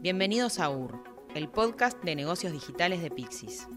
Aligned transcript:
Bienvenidos 0.00 0.58
a 0.58 0.70
UR, 0.70 1.04
el 1.36 1.48
podcast 1.48 2.02
de 2.02 2.16
negocios 2.16 2.52
digitales 2.52 3.00
de 3.00 3.10
Pixis, 3.10 3.68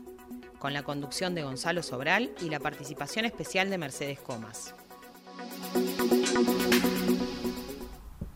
con 0.58 0.74
la 0.74 0.82
conducción 0.82 1.36
de 1.36 1.44
Gonzalo 1.44 1.84
Sobral 1.84 2.34
y 2.42 2.50
la 2.50 2.60
participación 2.60 3.26
especial 3.26 3.70
de 3.70 3.78
Mercedes 3.78 4.20
Comas. 4.20 4.74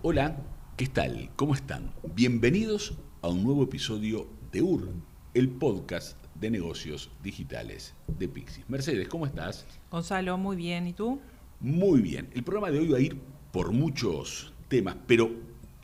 Hola, 0.04 0.38
¿qué 0.78 0.86
tal? 0.86 1.32
¿Cómo 1.36 1.56
están? 1.56 1.92
Bienvenidos 2.14 2.94
a 3.24 3.30
un 3.30 3.44
nuevo 3.44 3.64
episodio 3.64 4.28
de 4.52 4.62
UR, 4.62 4.90
el 5.34 5.50
podcast 5.50 6.24
de 6.36 6.52
negocios 6.52 7.10
digitales 7.24 7.96
de 8.08 8.30
Pixis. 8.30 8.70
Mercedes, 8.70 9.08
¿cómo 9.08 9.26
estás? 9.26 9.66
Gonzalo, 9.90 10.38
muy 10.38 10.56
bien. 10.56 10.88
¿Y 10.88 10.94
tú? 10.94 11.20
Muy 11.60 12.02
bien. 12.02 12.30
El 12.34 12.44
programa 12.44 12.70
de 12.70 12.80
hoy 12.80 12.88
va 12.90 12.98
a 12.98 13.02
ir 13.02 13.20
por 13.52 13.72
muchos 13.72 14.54
temas, 14.72 14.96
pero 15.06 15.30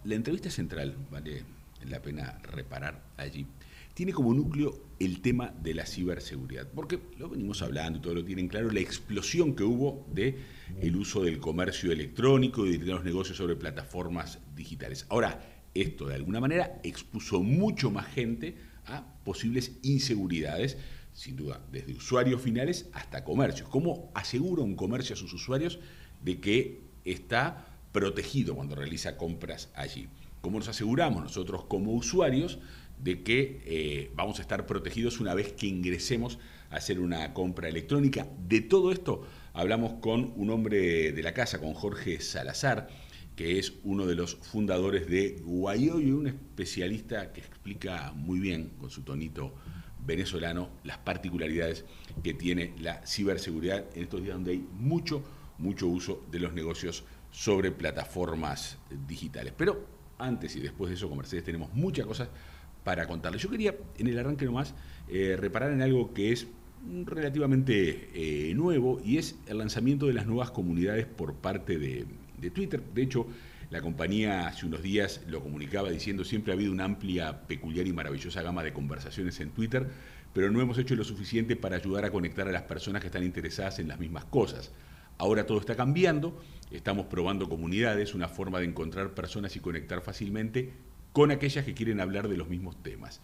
la 0.05 0.15
entrevista 0.15 0.50
central, 0.50 0.96
vale 1.11 1.43
la 1.89 2.01
pena 2.01 2.39
reparar 2.41 3.04
allí, 3.18 3.46
tiene 3.93 4.13
como 4.13 4.33
núcleo 4.33 4.79
el 4.97 5.21
tema 5.21 5.54
de 5.61 5.73
la 5.73 5.86
ciberseguridad, 5.86 6.69
porque 6.73 6.97
lo 7.19 7.27
venimos 7.27 7.61
hablando 7.61 8.00
y 8.00 8.01
todo 8.01 8.15
lo 8.15 8.23
tienen 8.23 8.47
claro, 8.47 8.71
la 8.71 8.79
explosión 8.79 9.55
que 9.55 9.63
hubo 9.63 10.07
de 10.13 10.37
el 10.79 10.96
uso 10.96 11.21
del 11.21 11.39
comercio 11.39 11.91
electrónico 11.91 12.65
y 12.65 12.77
de 12.77 12.86
los 12.86 13.04
negocios 13.04 13.36
sobre 13.36 13.57
plataformas 13.57 14.39
digitales. 14.55 15.05
Ahora, 15.10 15.43
esto 15.74 16.07
de 16.07 16.15
alguna 16.15 16.39
manera 16.39 16.79
expuso 16.83 17.43
mucho 17.43 17.91
más 17.91 18.07
gente 18.07 18.55
a 18.85 19.05
posibles 19.25 19.74
inseguridades, 19.82 20.77
sin 21.11 21.35
duda, 21.35 21.61
desde 21.74 21.93
usuarios 21.93 22.41
finales 22.41 22.88
hasta 22.93 23.25
comercios. 23.25 23.68
¿Cómo 23.68 24.11
asegura 24.15 24.63
un 24.63 24.77
comercio 24.77 25.13
a 25.13 25.18
sus 25.18 25.33
usuarios 25.33 25.77
de 26.24 26.39
que 26.39 26.88
está 27.04 27.76
protegido 27.97 28.56
cuando 28.56 28.75
realiza 28.75 29.18
compras 29.18 29.71
allí? 29.74 30.07
¿Cómo 30.42 30.60
nos 30.60 30.68
aseguramos 30.68 31.24
nosotros 31.24 31.64
como 31.65 31.93
usuarios 31.93 32.59
de 33.03 33.23
que 33.23 33.61
eh, 33.66 34.11
vamos 34.16 34.38
a 34.38 34.44
estar 34.44 34.67
protegidos 34.67 35.19
una 35.19 35.33
vez 35.33 35.53
que 35.53 35.66
ingresemos 35.66 36.38
a 36.69 36.75
hacer 36.75 36.99
una 36.99 37.33
compra 37.33 37.69
electrónica? 37.69 38.27
De 38.47 38.61
todo 38.61 38.91
esto 38.91 39.23
hablamos 39.53 39.94
con 39.94 40.31
un 40.36 40.52
hombre 40.52 41.11
de 41.11 41.23
la 41.23 41.33
casa, 41.33 41.59
con 41.59 41.73
Jorge 41.73 42.21
Salazar, 42.21 42.88
que 43.36 43.58
es 43.58 43.73
uno 43.83 44.05
de 44.05 44.14
los 44.14 44.36
fundadores 44.36 45.08
de 45.08 45.41
Guayoyo, 45.43 46.19
un 46.19 46.27
especialista 46.27 47.33
que 47.33 47.41
explica 47.41 48.14
muy 48.16 48.39
bien, 48.39 48.73
con 48.80 48.91
su 48.91 49.02
tonito 49.02 49.55
venezolano, 50.05 50.69
las 50.83 50.99
particularidades 50.99 51.83
que 52.23 52.36
tiene 52.36 52.75
la 52.80 53.03
ciberseguridad 53.08 53.86
en 53.95 54.03
estos 54.03 54.21
días 54.21 54.36
donde 54.36 54.52
hay 54.52 54.64
mucho, 54.73 55.23
mucho 55.58 55.88
uso 55.88 56.23
de 56.30 56.39
los 56.39 56.53
negocios 56.53 57.03
sobre 57.38 57.71
plataformas 57.71 58.80
digitales. 59.07 59.53
Pero 59.55 59.85
antes 60.17 60.55
y 60.55 60.59
después 60.59 60.89
de 60.89 60.95
eso 60.95 61.07
con 61.07 61.23
tenemos 61.23 61.71
muchas 61.71 62.07
cosas 62.07 62.30
para 62.83 63.05
contarles. 63.05 63.43
Yo 63.43 63.49
quería 63.52 63.75
en 63.99 64.07
el 64.07 64.17
arranque 64.17 64.45
nomás 64.45 64.73
eh, 65.07 65.38
reparar 65.39 65.71
en 65.71 65.83
algo 65.83 66.15
que 66.15 66.31
es 66.31 66.47
relativamente 67.05 68.09
eh, 68.15 68.55
nuevo 68.55 68.99
y 69.05 69.19
es 69.19 69.35
el 69.45 69.59
lanzamiento 69.59 70.08
de 70.08 70.13
las 70.13 70.25
nuevas 70.25 70.49
comunidades 70.49 71.05
por 71.05 71.35
parte 71.35 71.77
de, 71.77 72.08
de 72.39 72.49
Twitter. 72.49 72.81
De 72.95 73.03
hecho, 73.03 73.27
la 73.69 73.81
compañía 73.81 74.47
hace 74.47 74.65
unos 74.65 74.81
días 74.81 75.21
lo 75.27 75.43
comunicaba 75.43 75.91
diciendo 75.91 76.23
siempre 76.23 76.53
ha 76.53 76.55
habido 76.55 76.71
una 76.71 76.85
amplia, 76.85 77.45
peculiar 77.45 77.85
y 77.85 77.93
maravillosa 77.93 78.41
gama 78.41 78.63
de 78.63 78.73
conversaciones 78.73 79.39
en 79.41 79.52
Twitter, 79.52 79.88
pero 80.33 80.49
no 80.49 80.59
hemos 80.59 80.80
hecho 80.80 80.95
lo 80.95 81.03
suficiente 81.03 81.55
para 81.55 81.75
ayudar 81.75 82.03
a 82.03 82.09
conectar 82.09 82.47
a 82.47 82.52
las 82.52 82.63
personas 82.63 83.02
que 83.02 83.09
están 83.09 83.23
interesadas 83.23 83.77
en 83.77 83.89
las 83.89 83.99
mismas 83.99 84.25
cosas. 84.25 84.71
Ahora 85.17 85.45
todo 85.45 85.59
está 85.59 85.75
cambiando, 85.75 86.39
estamos 86.71 87.07
probando 87.07 87.49
comunidades, 87.49 88.13
una 88.13 88.27
forma 88.27 88.59
de 88.59 88.65
encontrar 88.65 89.13
personas 89.13 89.55
y 89.55 89.59
conectar 89.59 90.01
fácilmente 90.01 90.71
con 91.11 91.31
aquellas 91.31 91.65
que 91.65 91.73
quieren 91.73 91.99
hablar 91.99 92.27
de 92.27 92.37
los 92.37 92.49
mismos 92.49 92.81
temas. 92.83 93.21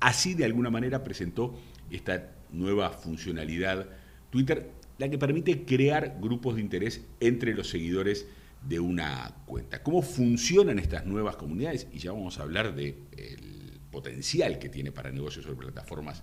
Así 0.00 0.34
de 0.34 0.44
alguna 0.44 0.70
manera 0.70 1.04
presentó 1.04 1.58
esta 1.90 2.32
nueva 2.50 2.90
funcionalidad 2.90 3.88
Twitter, 4.30 4.70
la 4.98 5.08
que 5.08 5.18
permite 5.18 5.64
crear 5.64 6.18
grupos 6.20 6.56
de 6.56 6.60
interés 6.60 7.04
entre 7.20 7.54
los 7.54 7.68
seguidores 7.68 8.26
de 8.66 8.80
una 8.80 9.36
cuenta. 9.46 9.82
¿Cómo 9.82 10.02
funcionan 10.02 10.78
estas 10.78 11.06
nuevas 11.06 11.36
comunidades? 11.36 11.86
Y 11.92 11.98
ya 11.98 12.12
vamos 12.12 12.38
a 12.38 12.42
hablar 12.42 12.74
del 12.74 12.96
potencial 13.90 14.58
que 14.58 14.68
tiene 14.68 14.92
para 14.92 15.12
negocios 15.12 15.44
sobre 15.44 15.56
plataformas 15.56 16.22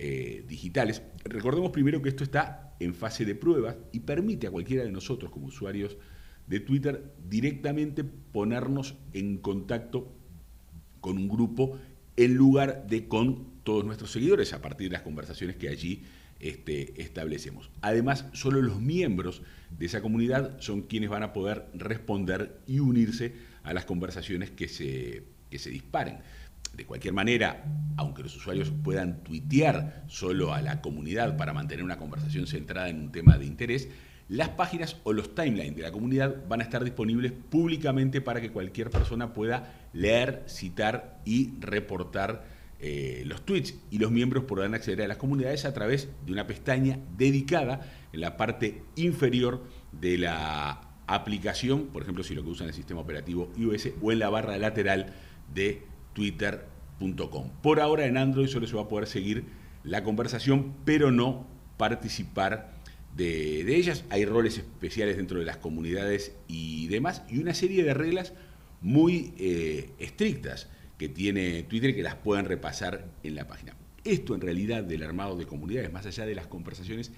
eh, 0.00 0.44
digitales. 0.46 1.02
Recordemos 1.24 1.72
primero 1.72 2.00
que 2.00 2.08
esto 2.08 2.22
está 2.22 2.76
en 2.78 2.94
fase 2.94 3.24
de 3.24 3.34
pruebas 3.34 3.76
y 3.90 3.98
permite 3.98 4.46
a 4.46 4.50
cualquiera 4.52 4.84
de 4.84 4.92
nosotros 4.92 5.32
como 5.32 5.46
usuarios 5.46 5.96
de 6.46 6.60
Twitter 6.60 7.12
directamente 7.28 8.04
ponernos 8.04 8.94
en 9.12 9.38
contacto 9.38 10.12
con 11.00 11.18
un 11.18 11.28
grupo 11.28 11.78
en 12.16 12.34
lugar 12.34 12.86
de 12.86 13.08
con 13.08 13.46
todos 13.64 13.84
nuestros 13.84 14.12
seguidores 14.12 14.52
a 14.52 14.62
partir 14.62 14.88
de 14.88 14.92
las 14.92 15.02
conversaciones 15.02 15.56
que 15.56 15.68
allí 15.68 16.04
este, 16.38 17.02
establecemos. 17.02 17.68
Además, 17.80 18.26
solo 18.34 18.62
los 18.62 18.80
miembros 18.80 19.42
de 19.76 19.86
esa 19.86 20.00
comunidad 20.00 20.60
son 20.60 20.82
quienes 20.82 21.10
van 21.10 21.24
a 21.24 21.32
poder 21.32 21.66
responder 21.74 22.60
y 22.68 22.78
unirse 22.78 23.34
a 23.64 23.74
las 23.74 23.84
conversaciones 23.84 24.52
que 24.52 24.68
se, 24.68 25.24
que 25.50 25.58
se 25.58 25.70
disparen. 25.70 26.18
De 26.74 26.86
cualquier 26.86 27.14
manera, 27.14 27.64
aunque 27.96 28.22
los 28.22 28.36
usuarios 28.36 28.70
puedan 28.84 29.22
tuitear 29.24 30.04
solo 30.06 30.54
a 30.54 30.62
la 30.62 30.80
comunidad 30.80 31.36
para 31.36 31.52
mantener 31.52 31.84
una 31.84 31.98
conversación 31.98 32.46
centrada 32.46 32.88
en 32.88 33.00
un 33.00 33.12
tema 33.12 33.36
de 33.36 33.46
interés, 33.46 33.88
las 34.28 34.50
páginas 34.50 34.96
o 35.04 35.12
los 35.12 35.34
timelines 35.34 35.74
de 35.74 35.82
la 35.82 35.90
comunidad 35.90 36.46
van 36.48 36.60
a 36.60 36.64
estar 36.64 36.84
disponibles 36.84 37.32
públicamente 37.32 38.20
para 38.20 38.40
que 38.40 38.50
cualquier 38.50 38.90
persona 38.90 39.32
pueda 39.32 39.88
leer, 39.94 40.44
citar 40.46 41.20
y 41.24 41.54
reportar 41.60 42.44
eh, 42.78 43.22
los 43.26 43.44
tweets. 43.44 43.74
Y 43.90 43.98
los 43.98 44.10
miembros 44.10 44.44
podrán 44.44 44.74
acceder 44.74 45.06
a 45.06 45.08
las 45.08 45.16
comunidades 45.16 45.64
a 45.64 45.72
través 45.72 46.08
de 46.26 46.32
una 46.32 46.46
pestaña 46.46 47.00
dedicada 47.16 47.80
en 48.12 48.20
la 48.20 48.36
parte 48.36 48.82
inferior 48.96 49.64
de 49.92 50.18
la 50.18 50.82
aplicación, 51.06 51.86
por 51.86 52.02
ejemplo 52.02 52.22
si 52.22 52.34
lo 52.34 52.44
que 52.44 52.50
usan 52.50 52.68
el 52.68 52.74
sistema 52.74 53.00
operativo 53.00 53.50
iOS 53.56 53.88
o 54.02 54.12
en 54.12 54.18
la 54.18 54.28
barra 54.28 54.58
lateral 54.58 55.14
de 55.52 55.87
twitter.com. 56.18 57.50
Por 57.62 57.78
ahora 57.78 58.06
en 58.06 58.16
Android 58.16 58.48
solo 58.48 58.66
se 58.66 58.74
va 58.74 58.82
a 58.82 58.88
poder 58.88 59.06
seguir 59.06 59.44
la 59.84 60.02
conversación, 60.02 60.74
pero 60.84 61.12
no 61.12 61.46
participar 61.76 62.72
de, 63.16 63.60
ellas. 63.76 64.04
Hay 64.10 64.24
roles 64.24 64.58
especiales 64.58 65.16
dentro 65.16 65.38
de 65.38 65.44
las 65.44 65.58
comunidades 65.58 66.34
y 66.48 66.88
demás, 66.88 67.22
y 67.30 67.38
una 67.38 67.54
serie 67.54 67.84
de 67.84 67.94
reglas 67.94 68.32
muy 68.80 69.32
eh, 69.38 69.90
estrictas 70.00 70.68
que 70.98 71.08
tiene 71.08 71.62
Twitter 71.62 71.94
que 71.94 72.02
las 72.02 72.16
puedan 72.16 72.46
repasar 72.46 73.06
en 73.22 73.36
la 73.36 73.46
página. 73.46 73.76
Esto 74.02 74.34
en 74.34 74.40
realidad 74.40 74.82
del 74.82 75.04
armado 75.04 75.36
de 75.36 75.46
comunidades, 75.46 75.92
más 75.92 76.04
allá 76.04 76.26
de 76.26 76.34
las 76.34 76.48
conversaciones, 76.48 77.12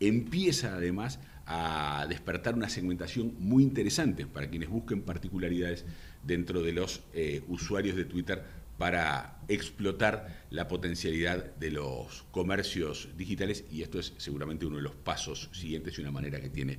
empieza 0.00 0.74
además 0.74 1.20
a 1.46 2.06
despertar 2.08 2.54
una 2.54 2.68
segmentación 2.68 3.34
muy 3.38 3.62
interesante 3.62 4.26
para 4.26 4.50
quienes 4.50 4.68
busquen 4.68 5.02
particularidades 5.02 5.86
dentro 6.22 6.62
de 6.62 6.72
los 6.72 7.02
eh, 7.14 7.42
usuarios 7.48 7.96
de 7.96 8.04
Twitter 8.04 8.44
para 8.76 9.40
explotar 9.48 10.44
la 10.50 10.68
potencialidad 10.68 11.56
de 11.56 11.70
los 11.72 12.24
comercios 12.30 13.08
digitales 13.16 13.64
y 13.70 13.82
esto 13.82 13.98
es 13.98 14.14
seguramente 14.18 14.66
uno 14.66 14.76
de 14.76 14.82
los 14.82 14.94
pasos 14.94 15.50
siguientes 15.52 15.98
y 15.98 16.02
una 16.02 16.12
manera 16.12 16.40
que 16.40 16.50
tiene 16.50 16.78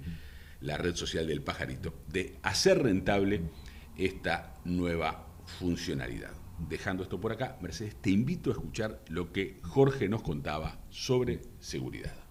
la 0.61 0.77
red 0.77 0.95
social 0.95 1.27
del 1.27 1.41
pajarito 1.41 1.93
de 2.07 2.37
hacer 2.43 2.81
rentable 2.83 3.41
esta 3.97 4.53
nueva 4.65 5.27
funcionalidad. 5.59 6.31
Dejando 6.69 7.03
esto 7.03 7.19
por 7.19 7.31
acá, 7.31 7.57
Mercedes, 7.61 7.95
te 7.95 8.11
invito 8.11 8.49
a 8.49 8.53
escuchar 8.53 9.01
lo 9.09 9.31
que 9.31 9.59
Jorge 9.63 10.09
nos 10.09 10.21
contaba 10.21 10.79
sobre 10.89 11.41
seguridad. 11.59 12.28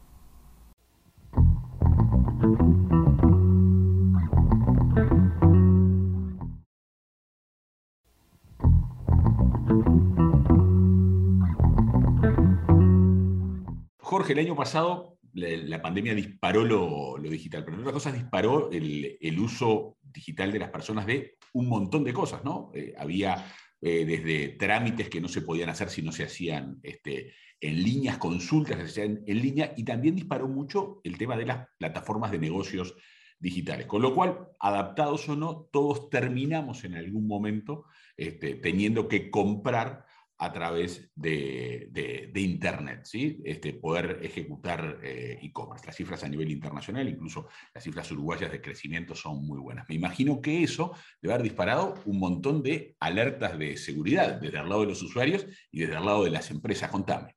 Jorge, 14.29 14.41
el 14.41 14.47
año 14.47 14.57
pasado 14.57 15.19
la, 15.33 15.81
pandemia 15.81 16.15
disparó 16.15 16.63
lo, 16.63 17.17
digital, 17.31 17.65
pero 17.65 17.77
en 17.77 17.81
otras 17.81 17.95
cosas 17.95 18.13
disparó 18.13 18.71
el, 18.71 19.39
uso 19.39 19.97
digital 20.03 20.53
de 20.53 20.59
las 20.59 20.71
personas 20.71 21.07
de 21.07 21.39
un 21.55 21.67
montón 21.67 22.05
de 22.05 22.13
cosas, 22.13 22.45
¿no? 22.45 22.71
Eh, 22.75 22.93
había 22.99 23.47
eh, 23.81 24.05
desde 24.05 24.51
trámites 24.51 25.09
que 25.09 25.23
no 25.23 25.29
se 25.29 25.41
podían 25.41 25.71
hacer 25.71 25.89
si 25.89 26.03
no 26.03 26.13
se 26.13 26.25
hacían 26.25 26.79
este, 26.83 27.33
en 27.59 27.83
líneas, 27.83 28.19
consultas 28.19 28.77
que 28.77 28.83
se 28.87 29.03
hacían 29.03 29.23
en 29.27 29.41
línea, 29.41 29.73
y 29.79 29.85
también 29.85 30.15
disparó 30.15 30.47
mucho 30.47 31.01
el 31.05 31.17
tema 31.17 31.35
de 31.35 31.47
las 31.47 31.69
plataformas 31.79 32.31
de 32.31 32.39
negocios 32.39 32.95
digitales. 33.39 33.87
Con 33.87 34.03
lo 34.03 34.15
cual, 34.15 34.49
adaptados 34.61 35.27
o 35.31 35.37
no, 35.37 35.69
todos 35.73 36.11
terminamos 36.11 36.85
en 36.85 36.97
algún 36.97 37.27
momento 37.27 37.87
este, 38.15 38.57
teniendo 38.57 39.09
que 39.09 39.31
comprar 39.31 40.05
a 40.39 40.53
través 40.53 41.11
de, 41.17 42.31
Internet, 42.35 43.01
¿sí? 43.05 43.41
Este, 43.45 43.75
poder 43.75 44.21
ejecutar 44.23 45.01
eh, 45.03 45.39
e-commerce. 45.43 45.85
Las 45.85 45.97
cifras 45.97 46.23
a 46.23 46.29
nivel 46.29 46.51
internacional, 46.51 47.09
incluso 47.09 47.49
las 47.75 47.83
cifras 47.83 48.11
uruguayas 48.13 48.53
de 48.53 48.61
crecimiento 48.61 49.15
son 49.15 49.45
muy 49.45 49.59
buenas. 49.59 49.89
Me 49.89 49.97
imagino 49.97 50.41
que 50.41 50.63
eso 50.63 50.93
debe 51.21 51.35
haber 51.35 51.45
disparado 51.45 51.95
un 52.07 52.21
montón 52.21 52.63
de 52.63 52.97
alertas 53.01 53.59
de 53.59 53.77
seguridad 53.77 54.41
desde 54.41 54.59
el 54.59 54.69
lado 54.69 54.83
de 54.83 54.87
los 54.87 55.03
usuarios 55.03 55.45
y 55.73 55.81
desde 55.81 55.97
el 55.97 56.05
lado 56.05 56.25
de 56.25 56.31
las 56.31 56.51
empresas. 56.51 56.91
Contame. 56.91 57.35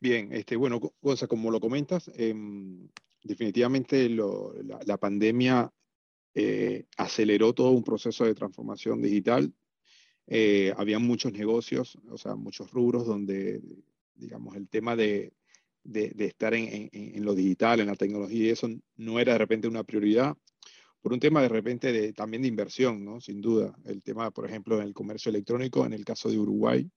Bien, 0.00 0.32
este, 0.32 0.56
bueno, 0.56 0.80
como 1.28 1.50
lo 1.50 1.60
comentas, 1.60 2.10
em, 2.14 2.88
definitivamente 3.22 4.08
la, 4.08 4.96
pandemia 4.96 5.70
eh, 6.34 6.86
aceleró 6.96 7.52
todo 7.52 7.72
un 7.72 7.82
proceso 7.82 8.24
de 8.24 8.34
transformación 8.34 9.02
digital 9.02 9.52
eh, 10.30 10.74
había 10.76 10.98
muchos 10.98 11.32
negocios, 11.32 11.98
o 12.10 12.18
sea, 12.18 12.34
muchos 12.34 12.70
rubros 12.70 13.06
donde, 13.06 13.62
digamos, 14.14 14.56
el 14.56 14.68
tema 14.68 14.94
de, 14.94 15.32
estar 15.90 16.52
en, 16.52 16.90
en, 16.92 17.24
lo 17.24 17.34
digital, 17.34 17.80
en 17.80 17.86
la 17.86 17.94
tecnología 17.94 18.52
eso 18.52 18.68
no 18.96 19.18
era 19.18 19.32
de 19.32 19.38
repente 19.38 19.68
una 19.68 19.84
prioridad, 19.84 20.36
por 21.00 21.14
un 21.14 21.20
tema 21.20 21.40
de 21.40 21.48
repente 21.48 21.92
de, 21.92 22.12
también 22.12 22.42
de 22.42 22.48
inversión, 22.48 23.04
¿no? 23.04 23.20
Sin 23.22 23.40
duda. 23.40 23.74
El 23.86 24.02
tema, 24.02 24.30
por 24.30 24.44
ejemplo, 24.44 24.76
en 24.76 24.82
el 24.82 24.92
comercio 24.92 25.30
electrónico, 25.30 25.86
en 25.86 25.94
el 25.94 26.04
caso 26.04 26.28
de 26.28 26.38
Uruguay, 26.38 26.90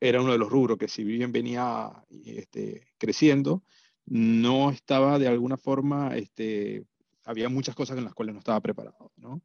era 0.00 0.22
uno 0.22 0.32
de 0.32 0.38
los 0.38 0.48
rubros 0.48 0.78
que 0.78 0.88
si 0.88 1.04
bien 1.04 1.32
venía 1.32 1.90
este, 2.24 2.86
creciendo, 2.96 3.62
no 4.06 4.70
estaba 4.70 5.18
de 5.18 5.28
alguna 5.28 5.58
forma, 5.58 6.16
este, 6.16 6.84
había 7.24 7.50
muchas 7.50 7.74
cosas 7.74 7.98
en 7.98 8.04
las 8.04 8.14
cuales 8.14 8.34
no 8.34 8.38
estaba 8.38 8.60
preparado, 8.60 9.12
¿no? 9.16 9.42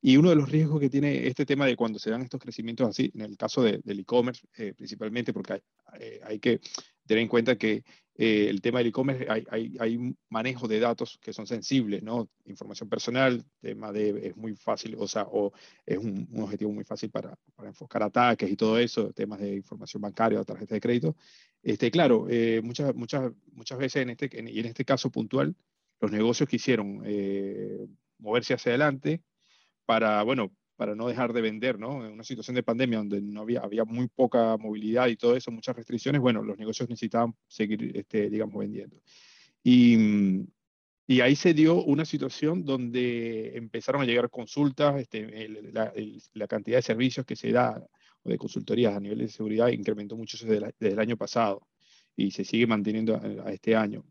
Y 0.00 0.16
uno 0.16 0.30
de 0.30 0.36
los 0.36 0.48
riesgos 0.48 0.80
que 0.80 0.90
tiene 0.90 1.26
este 1.26 1.44
tema 1.44 1.66
de 1.66 1.74
cuando 1.74 1.98
se 1.98 2.10
dan 2.10 2.22
estos 2.22 2.40
crecimientos 2.40 2.88
así, 2.88 3.10
en 3.14 3.22
el 3.22 3.36
caso 3.36 3.62
del 3.62 3.82
e-commerce 4.00 4.46
eh, 4.56 4.72
principalmente, 4.74 5.32
porque 5.32 5.54
hay, 5.54 5.60
eh, 5.98 6.20
hay, 6.24 6.38
que 6.38 6.60
tener 7.04 7.22
en 7.22 7.28
cuenta 7.28 7.58
que 7.58 7.82
eh, 8.14 8.46
el 8.48 8.60
tema 8.60 8.78
del 8.78 8.88
e-commerce 8.88 9.26
hay, 9.28 9.44
hay, 9.80 10.14
manejo 10.28 10.68
de 10.68 10.78
datos 10.78 11.18
que 11.20 11.32
son 11.32 11.48
sensibles, 11.48 12.02
¿no? 12.04 12.28
Información 12.44 12.88
personal, 12.88 13.44
tema 13.60 13.90
de, 13.90 14.28
es 14.28 14.36
muy 14.36 14.54
fácil, 14.54 14.94
o 14.98 15.08
sea, 15.08 15.24
o 15.24 15.52
es 15.84 15.98
un, 15.98 16.28
objetivo 16.36 16.70
muy 16.70 16.84
fácil 16.84 17.10
para, 17.10 17.36
para, 17.56 17.68
enfocar 17.68 18.04
ataques 18.04 18.48
y 18.48 18.56
todo 18.56 18.78
eso, 18.78 19.12
temas 19.12 19.40
de 19.40 19.56
información 19.56 20.00
bancaria 20.00 20.40
o 20.40 20.44
tarjeta 20.44 20.76
de 20.76 20.80
crédito. 20.80 21.16
Este, 21.60 21.90
claro, 21.90 22.28
muchas, 22.62 22.94
muchas, 22.94 23.32
muchas 23.52 23.78
veces 23.78 24.02
en 24.02 24.10
este, 24.10 24.30
y 24.32 24.60
en 24.60 24.66
este 24.66 24.84
caso 24.84 25.10
puntual, 25.10 25.56
los 26.00 26.12
negocios 26.12 26.48
quisieron 26.48 27.02
moverse 28.18 28.54
hacia 28.54 28.70
adelante, 28.70 29.22
para, 29.88 30.22
bueno, 30.22 30.52
para 30.76 30.94
no 30.94 31.08
dejar 31.08 31.32
de 31.32 31.40
vender, 31.40 31.78
¿no? 31.78 32.04
En 32.04 32.12
una 32.12 32.22
situación 32.22 32.54
de 32.54 32.62
pandemia 32.62 32.98
donde 32.98 33.22
no 33.22 33.40
había, 33.40 33.60
había 33.60 33.86
muy 33.86 34.06
poca 34.06 34.58
movilidad 34.58 35.06
y 35.08 35.16
todo 35.16 35.34
eso, 35.34 35.50
muchas 35.50 35.74
restricciones, 35.74 36.20
bueno, 36.20 36.42
los 36.42 36.58
negocios 36.58 36.90
necesitaban 36.90 37.34
seguir, 37.46 37.96
este, 37.96 38.28
digamos, 38.28 38.60
vendiendo. 38.60 39.00
Y, 39.64 40.44
y 41.06 41.22
ahí 41.22 41.34
se 41.36 41.54
dio 41.54 41.82
una 41.82 42.04
situación 42.04 42.66
donde 42.66 43.56
empezaron 43.56 44.02
a 44.02 44.04
llegar 44.04 44.28
consultas, 44.28 45.00
este, 45.00 45.48
la, 46.34 46.46
cantidad 46.46 46.76
de 46.76 46.82
servicios 46.82 47.24
que 47.24 47.34
se 47.34 47.50
da, 47.50 47.82
o 48.22 48.28
de 48.28 48.36
consultorías 48.36 48.94
a 48.94 49.00
nivel 49.00 49.20
de 49.20 49.28
seguridad, 49.28 49.68
incrementó 49.68 50.18
mucho 50.18 50.36
desde, 50.46 50.92
el 50.92 50.98
año 50.98 51.16
pasado 51.16 51.66
y 52.14 52.30
se 52.30 52.44
sigue 52.44 52.66
manteniendo 52.66 53.16
a, 53.16 53.50
este 53.52 53.74
año. 53.74 54.04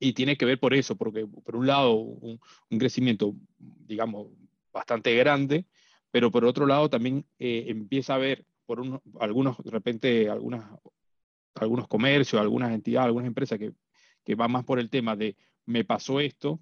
Y 0.00 0.14
tiene 0.14 0.38
que 0.38 0.46
ver 0.46 0.58
por 0.58 0.72
eso, 0.72 0.96
porque 0.96 1.26
por 1.26 1.56
un 1.56 1.66
lado 1.66 1.92
un, 1.92 2.40
un 2.70 2.78
crecimiento, 2.78 3.36
digamos, 3.58 4.28
bastante 4.74 5.14
grande, 5.16 5.66
pero 6.10 6.30
por 6.30 6.44
otro 6.44 6.66
lado 6.66 6.90
también 6.90 7.24
eh, 7.38 7.64
empieza 7.68 8.12
a 8.12 8.16
haber 8.16 8.44
por 8.66 9.00
algunos, 9.20 9.58
de 9.62 9.70
repente, 9.70 10.28
algunas, 10.28 10.70
algunos 11.54 11.88
comercios, 11.88 12.40
algunas 12.40 12.72
entidades, 12.72 13.06
algunas 13.06 13.28
empresas 13.28 13.58
que, 13.58 13.72
que 14.24 14.34
van 14.34 14.52
más 14.52 14.64
por 14.64 14.78
el 14.78 14.90
tema 14.90 15.16
de 15.16 15.36
me 15.66 15.84
pasó 15.84 16.20
esto 16.20 16.60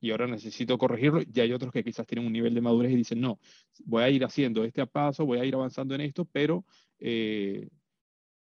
y 0.00 0.10
ahora 0.10 0.26
necesito 0.26 0.76
corregirlo, 0.76 1.22
y 1.22 1.40
hay 1.40 1.52
otros 1.52 1.72
que 1.72 1.82
quizás 1.82 2.06
tienen 2.06 2.26
un 2.26 2.32
nivel 2.32 2.54
de 2.54 2.60
madurez 2.60 2.92
y 2.92 2.96
dicen, 2.96 3.22
no, 3.22 3.38
voy 3.86 4.02
a 4.02 4.10
ir 4.10 4.22
haciendo 4.22 4.62
este 4.62 4.86
paso, 4.86 5.24
voy 5.24 5.38
a 5.38 5.46
ir 5.46 5.54
avanzando 5.54 5.94
en 5.94 6.02
esto, 6.02 6.26
pero 6.30 6.66
eh, 6.98 7.68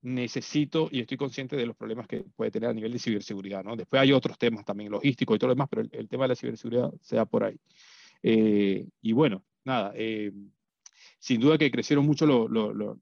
necesito 0.03 0.89
y 0.93 1.01
estoy 1.01 1.17
consciente 1.17 1.57
de 1.57 1.67
los 1.67 1.77
problemas 1.77 2.07
que 2.07 2.25
puede 2.37 2.53
tener 2.53 2.71
a 2.71 2.73
nivel 2.73 2.93
de 2.93 3.01
ciberseguridad. 3.01 3.65
¿no? 3.65 3.75
Después 3.75 4.01
hay 4.01 4.13
otros 4.13 4.39
temas 4.39 4.65
también 4.65 4.93
logísticos 4.93 5.35
y 5.35 5.39
todo 5.41 5.49
lo 5.49 5.55
demás, 5.55 5.69
pero 5.69 5.83
el, 5.83 5.91
el 5.93 6.09
tema 6.09 6.25
de 6.25 6.29
la 6.29 6.37
ciberseguridad 6.37 6.93
se 7.01 7.17
da 7.17 7.25
por 7.25 7.43
ahí. 7.43 7.59
Eh, 8.23 8.87
y 9.03 9.13
bueno, 9.13 9.45
nada, 9.65 9.93
eh, 9.95 10.33
sin 11.19 11.41
duda 11.41 11.59
que 11.59 11.71
crecieron 11.71 12.07
mucho 12.07 12.49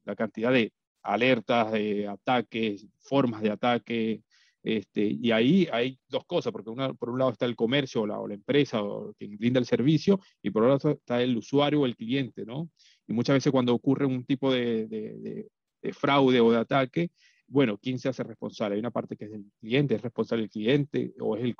la 0.05 0.17
cantidad 0.17 0.53
de 0.53 0.73
alertas, 1.03 1.73
de 1.73 2.09
ataques, 2.09 2.87
formas 2.99 3.43
de 3.43 3.51
ataque, 3.51 4.23
este, 4.63 5.07
y 5.07 5.31
ahí 5.31 5.69
hay 5.71 5.99
dos 6.09 6.25
cosas, 6.27 6.53
porque 6.53 6.73
por 6.99 7.11
un 7.11 7.19
lado 7.21 7.31
está 7.31 7.47
el 7.47 7.55
comercio 7.55 8.03
o 8.03 8.07
la, 8.07 8.35
empresa 8.35 8.83
o 8.83 9.15
quien 9.17 9.37
brinda 9.37 9.61
el 9.61 9.67
servicio, 9.67 10.19
y 10.43 10.51
por 10.51 10.65
otro 10.65 10.91
lado 10.91 10.99
está 10.99 11.23
el 11.23 11.37
usuario 11.37 11.83
o 11.83 11.87
el 11.87 11.97
cliente, 11.97 12.45
¿no? 12.45 12.69
Y 13.07 13.13
muchas 13.13 13.35
veces 13.35 13.53
cuando 13.53 13.73
ocurre 13.75 14.07
un 14.07 14.25
tipo 14.25 14.53
de, 14.53 14.87
de, 14.89 15.49
de 15.83 15.93
fraude 15.93 16.41
o 16.41 16.51
de 16.51 16.59
ataque, 16.59 17.11
bueno, 17.49 17.79
¿quién 17.79 17.99
se 17.99 18.09
hace 18.09 18.25
responsable? 18.25 18.75
Hay 18.75 18.81
una 18.81 18.91
parte 18.91 19.17
que 19.17 19.27
es 19.27 19.33
el 19.33 19.45
cliente, 19.61 19.95
es 19.95 20.03
responsable 20.03 20.45
el 20.45 20.51
cliente 20.51 21.15
o 21.21 21.37
es 21.37 21.45
el 21.45 21.55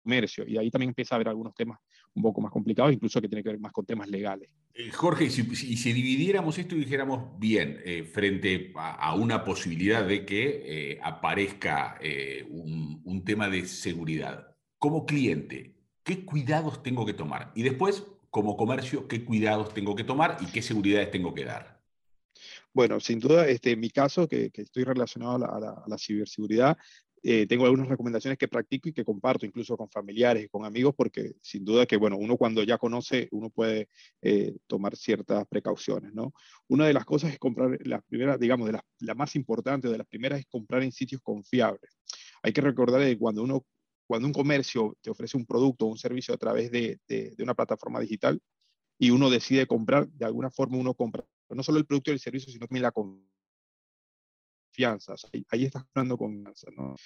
comercio. 0.00 0.44
Y 0.46 0.58
ahí 0.58 0.70
también 0.70 0.90
empieza 0.90 1.14
a 1.14 1.16
haber 1.16 1.28
algunos 1.28 1.54
temas 1.54 1.78
un 2.14 2.22
poco 2.22 2.40
más 2.40 2.50
complicados, 2.50 2.92
incluso 2.92 3.20
que 3.20 3.28
tiene 3.28 3.42
que 3.42 3.50
ver 3.50 3.58
más 3.60 3.72
con 3.72 3.86
temas 3.86 4.08
legales. 4.08 4.50
Eh, 4.74 4.90
Jorge, 4.90 5.24
y 5.24 5.30
si, 5.30 5.44
si, 5.54 5.92
dividiéramos 5.92 6.58
esto 6.58 6.74
y 6.74 6.80
dijéramos, 6.80 7.38
bien, 7.38 7.80
eh, 7.84 8.04
frente 8.04 8.72
a, 8.76 9.14
una 9.14 9.44
posibilidad 9.44 10.04
de 10.04 10.24
que 10.24 10.62
eh, 10.64 11.00
aparezca 11.02 11.98
un, 12.48 13.00
un 13.04 13.24
tema 13.24 13.48
de 13.48 13.66
seguridad, 13.66 14.56
como 14.78 15.06
cliente, 15.06 15.76
¿qué 16.02 16.24
cuidados 16.24 16.82
tengo 16.82 17.04
que 17.04 17.14
tomar? 17.14 17.52
Y 17.54 17.62
después, 17.62 18.04
como 18.30 18.56
comercio, 18.56 19.06
¿qué 19.08 19.24
cuidados 19.24 19.74
tengo 19.74 19.94
que 19.94 20.04
tomar 20.04 20.38
y 20.40 20.46
qué 20.46 20.62
seguridades 20.62 21.10
tengo 21.10 21.34
que 21.34 21.44
dar? 21.44 21.80
Bueno, 22.72 23.00
sin 23.00 23.18
duda, 23.18 23.48
este, 23.48 23.72
en 23.72 23.80
mi 23.80 23.90
caso, 23.90 24.28
que, 24.28 24.50
que 24.50 24.62
estoy 24.62 24.84
relacionado 24.84 25.34
a 25.34 25.38
la, 25.38 25.46
a 25.84 25.88
la, 25.88 25.98
ciberseguridad, 25.98 26.78
eh, 27.22 27.46
tengo 27.46 27.64
algunas 27.64 27.88
recomendaciones 27.88 28.38
que 28.38 28.48
practico 28.48 28.88
y 28.88 28.92
que 28.92 29.04
comparto 29.04 29.44
incluso 29.44 29.76
con 29.76 29.90
familiares 29.90 30.44
y 30.44 30.48
con 30.48 30.64
amigos, 30.64 30.94
porque 30.96 31.34
sin 31.42 31.64
duda 31.64 31.86
que, 31.86 31.96
bueno, 31.96 32.16
uno 32.16 32.36
cuando 32.36 32.62
ya 32.62 32.78
conoce, 32.78 33.28
uno 33.32 33.50
puede 33.50 33.88
eh, 34.22 34.56
tomar 34.66 34.96
ciertas 34.96 35.46
precauciones, 35.46 36.14
¿no? 36.14 36.32
Una 36.68 36.86
de 36.86 36.94
las 36.94 37.04
cosas 37.04 37.32
es 37.32 37.38
comprar, 37.38 37.78
la 37.84 38.00
primera, 38.00 38.38
digamos, 38.38 38.66
de 38.66 38.72
la, 38.72 38.84
la 39.00 39.14
más 39.14 39.36
importante, 39.36 39.88
de 39.88 39.98
las 39.98 40.06
primeras 40.06 40.40
es 40.40 40.46
comprar 40.46 40.82
en 40.82 40.92
sitios 40.92 41.20
confiables. 41.22 41.98
Hay 42.42 42.52
que 42.52 42.60
recordar 42.60 43.02
que 43.02 43.18
cuando 43.18 43.42
uno 43.42 43.64
cuando 44.06 44.26
un 44.26 44.32
comercio 44.32 44.96
te 45.02 45.10
ofrece 45.10 45.36
un 45.36 45.46
producto 45.46 45.86
o 45.86 45.88
un 45.88 45.96
servicio 45.96 46.34
a 46.34 46.36
través 46.36 46.72
de, 46.72 46.98
de, 47.06 47.32
de, 47.36 47.42
una 47.44 47.54
plataforma 47.54 48.00
digital 48.00 48.40
y 48.98 49.10
uno 49.10 49.30
decide 49.30 49.68
comprar, 49.68 50.08
de 50.08 50.24
alguna 50.24 50.50
forma 50.50 50.78
uno 50.78 50.94
compra 50.94 51.24
no 51.54 51.62
solo 51.62 51.78
el 51.78 51.86
producto 51.86 52.10
y 52.10 52.14
el 52.14 52.20
servicio, 52.20 52.52
sino 52.52 52.66
también 52.66 52.82
la 52.82 52.92
confianza. 52.92 53.39
Ahí, 54.84 55.64
estás 55.64 55.84
hablando 55.94 56.16
confianza. 56.16 56.68
¿no? 56.76 56.96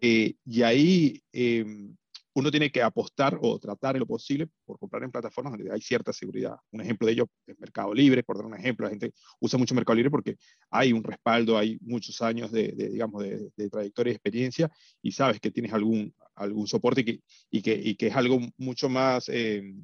Eh, 0.00 0.34
y 0.44 0.62
ahí 0.62 1.22
em, 1.32 1.96
uno 2.34 2.50
tiene 2.50 2.70
que 2.70 2.82
apostar 2.82 3.38
o 3.40 3.58
tratar 3.58 3.94
en 3.94 4.00
lo 4.00 4.06
posible 4.06 4.48
por 4.64 4.78
comprar 4.78 5.04
en 5.04 5.12
plataformas 5.12 5.52
donde 5.52 5.72
hay 5.72 5.80
cierta 5.80 6.12
seguridad. 6.12 6.56
Un 6.72 6.80
ejemplo 6.80 7.06
de 7.06 7.12
ello 7.12 7.28
es 7.46 7.58
Mercado 7.58 7.94
Libre, 7.94 8.24
por 8.24 8.36
dar 8.36 8.46
un 8.46 8.56
ejemplo, 8.56 8.86
la 8.86 8.90
gente 8.90 9.12
usa 9.40 9.58
mucho 9.58 9.74
Mercado 9.74 9.94
Libre 9.94 10.10
porque 10.10 10.36
hay 10.70 10.92
un 10.92 11.04
respaldo, 11.04 11.56
hay 11.56 11.78
muchos 11.80 12.20
años 12.22 12.50
de, 12.50 12.72
digamos, 12.72 13.22
de, 13.22 13.70
trayectoria 13.70 14.10
y 14.12 14.14
experiencia 14.14 14.70
y 15.00 15.12
sabes 15.12 15.40
que 15.40 15.52
tienes 15.52 15.72
algún, 15.72 16.12
algún 16.34 16.66
soporte 16.66 17.02
y 17.02 17.04
que, 17.04 17.20
y 17.50 17.62
que, 17.62 17.74
y 17.74 17.94
que 17.94 18.08
es 18.08 18.16
algo 18.16 18.40
mucho 18.56 18.88
más... 18.88 19.28
Em, 19.28 19.82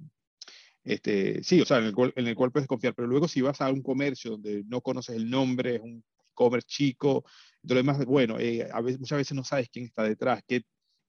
este, 0.83 1.45
sí, 1.45 1.61
o 1.61 1.67
sea, 1.67 1.79
en 1.79 1.85
el, 1.85 1.95
cual, 1.95 2.13
en 2.17 2.27
el 2.27 2.35
cual 2.35 2.51
puedes 2.51 2.67
confiar, 2.67 2.95
pero 2.95 3.07
luego 3.07 3.29
si 3.29 3.43
vas 3.43 3.61
a 3.61 3.71
un 3.71 3.83
comercio 3.83 4.33
donde 4.33 4.65
no 4.67 4.81
conoces 4.81 5.15
el 5.15 5.29
nombre, 5.29 5.77
es 5.77 5.83
un 5.83 6.03
comer 6.45 6.63
chico, 6.63 7.25
lo 7.63 7.75
demás, 7.75 8.05
bueno, 8.07 8.39
eh, 8.39 8.69
a 8.73 8.81
veces, 8.81 8.99
muchas 9.01 9.19
veces 9.19 9.37
no 9.37 9.45
sabes 9.45 9.69
quién 9.69 9.85
está 9.85 10.03
detrás, 10.05 10.43
qué, 10.47 10.63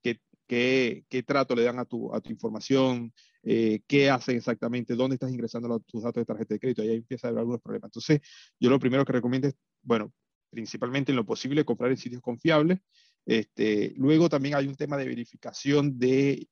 qué, 0.03 1.05
qué, 1.07 1.23
trato 1.23 1.55
le 1.55 1.63
dan 1.63 1.79
a 1.79 1.85
tu, 1.85 2.13
a 2.13 2.19
tu 2.19 2.29
información, 2.29 3.13
eh, 3.43 3.79
qué 3.87 4.09
hacen 4.09 4.35
exactamente, 4.35 4.95
dónde 4.95 5.15
estás 5.15 5.31
ingresando 5.31 5.79
tus 5.79 6.03
datos 6.03 6.21
de 6.21 6.25
tarjeta 6.25 6.53
de 6.53 6.59
crédito, 6.59 6.83
y 6.83 6.89
ahí 6.89 6.97
empieza 6.97 7.27
a 7.27 7.29
haber 7.29 7.39
algunos 7.39 7.61
problemas. 7.61 7.87
Entonces, 7.87 8.19
yo 8.59 8.69
lo 8.69 8.79
primero 8.79 9.05
que 9.05 9.13
recomiendo 9.13 9.47
es, 9.47 9.55
bueno, 9.81 10.11
principalmente 10.49 11.13
en 11.13 11.15
lo 11.15 11.25
posible, 11.25 11.63
comprar 11.63 11.91
en 11.91 11.97
sitios 11.97 12.21
confiables. 12.21 12.79
Este, 13.25 13.93
luego 13.95 14.27
también 14.27 14.55
hay 14.55 14.67
un 14.67 14.75
tema 14.75 14.97
de 14.97 15.05
verificación 15.05 15.97
de 15.97 16.49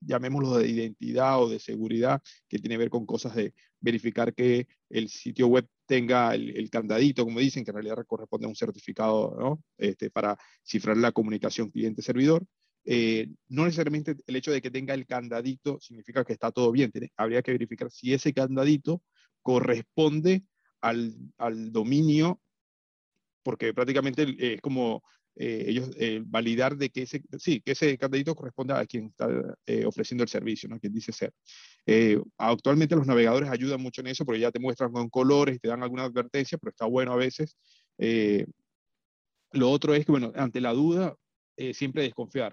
llamémoslo 0.00 0.58
de 0.58 0.68
identidad 0.68 1.42
o 1.42 1.48
de 1.48 1.58
seguridad, 1.58 2.22
que 2.48 2.58
tiene 2.58 2.74
que 2.74 2.78
ver 2.78 2.90
con 2.90 3.06
cosas 3.06 3.34
de 3.34 3.54
verificar 3.80 4.34
que 4.34 4.66
el 4.90 5.08
sitio 5.08 5.48
web 5.48 5.66
tenga 5.86 6.34
el, 6.34 6.70
candadito, 6.70 7.24
como 7.24 7.40
dicen, 7.40 7.64
que 7.64 7.70
en 7.70 7.76
realidad 7.76 8.04
corresponde 8.06 8.46
a 8.46 8.48
un 8.48 8.56
certificado 8.56 9.60
este, 9.76 10.10
para 10.10 10.38
cifrar 10.62 10.96
la 10.96 11.12
comunicación 11.12 11.70
cliente-servidor. 11.70 12.46
Eh, 12.86 13.28
no 13.48 13.64
necesariamente 13.64 14.16
el 14.26 14.36
hecho 14.36 14.52
de 14.52 14.60
que 14.60 14.70
tenga 14.70 14.92
el 14.92 15.06
candadito 15.06 15.80
significa 15.80 16.24
que 16.24 16.34
está 16.34 16.50
todo 16.50 16.70
bien. 16.70 16.92
habría 17.16 17.42
que 17.42 17.52
verificar 17.52 17.90
si 17.90 18.12
ese 18.12 18.32
candadito 18.32 19.02
corresponde 19.42 20.44
al, 20.80 21.14
al 21.38 21.72
dominio, 21.72 22.40
porque 23.42 23.74
prácticamente 23.74 24.54
es 24.54 24.60
como 24.60 25.02
eh, 25.36 25.64
ellos 25.66 25.90
eh, 25.96 26.22
validar 26.24 26.76
de 26.76 26.90
que 26.90 27.02
ese, 27.02 27.22
sí, 27.38 27.60
que 27.60 27.72
ese 27.72 27.98
crédito 27.98 28.36
corresponda 28.36 28.78
a 28.78 28.86
quien 28.86 29.06
está 29.06 29.28
eh, 29.66 29.84
ofreciendo 29.84 30.22
el 30.22 30.28
servicio, 30.28 30.68
¿no? 30.68 30.78
quien 30.78 30.92
dice 30.92 31.12
ser. 31.12 31.32
actualmente 32.38 32.94
los 32.94 33.06
navegadores 33.06 33.50
ayudan 33.50 33.80
mucho 33.82 34.00
en 34.00 34.08
eso 34.08 34.24
porque 34.24 34.40
ya 34.40 34.52
te 34.52 34.60
muestran 34.60 34.92
con 34.92 35.08
colores 35.08 35.56
y 35.56 35.58
te 35.58 35.68
dan 35.68 35.82
alguna 35.82 36.04
advertencia, 36.04 36.56
pero 36.58 36.70
está 36.70 36.86
bueno 36.86 37.12
a 37.12 37.16
veces. 37.16 37.56
lo 39.52 39.70
otro 39.70 39.94
es 39.94 40.06
que, 40.06 40.12
bueno, 40.12 40.32
ante 40.36 40.60
la 40.60 40.72
duda, 40.72 41.16
siempre 41.72 42.02
desconfiar. 42.02 42.52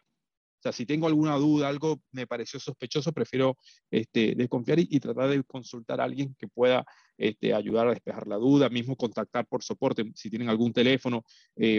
O 0.60 0.62
sea, 0.64 0.72
si 0.72 0.86
tengo 0.86 1.08
alguna 1.08 1.36
duda, 1.38 1.68
algo 1.68 2.00
me 2.12 2.28
pareció 2.28 2.60
sospechoso, 2.60 3.12
prefiero 3.12 3.58
este, 3.90 4.36
desconfiar 4.36 4.80
y, 4.80 5.00
tratar 5.00 5.30
de 5.30 5.44
consultar 5.44 6.00
a 6.02 6.04
alguien 6.04 6.36
que 6.38 6.48
pueda 6.48 6.86
este, 7.18 7.54
ayudar 7.54 7.88
a 7.88 7.92
despejar 7.92 8.28
la 8.28 8.36
duda, 8.36 8.70
mismo 8.70 8.96
contactar 8.96 9.48
por 9.48 9.64
soporte, 9.64 10.12
si 10.16 10.30
tienen 10.30 10.50
algún 10.50 10.72
teléfono, 10.74 11.24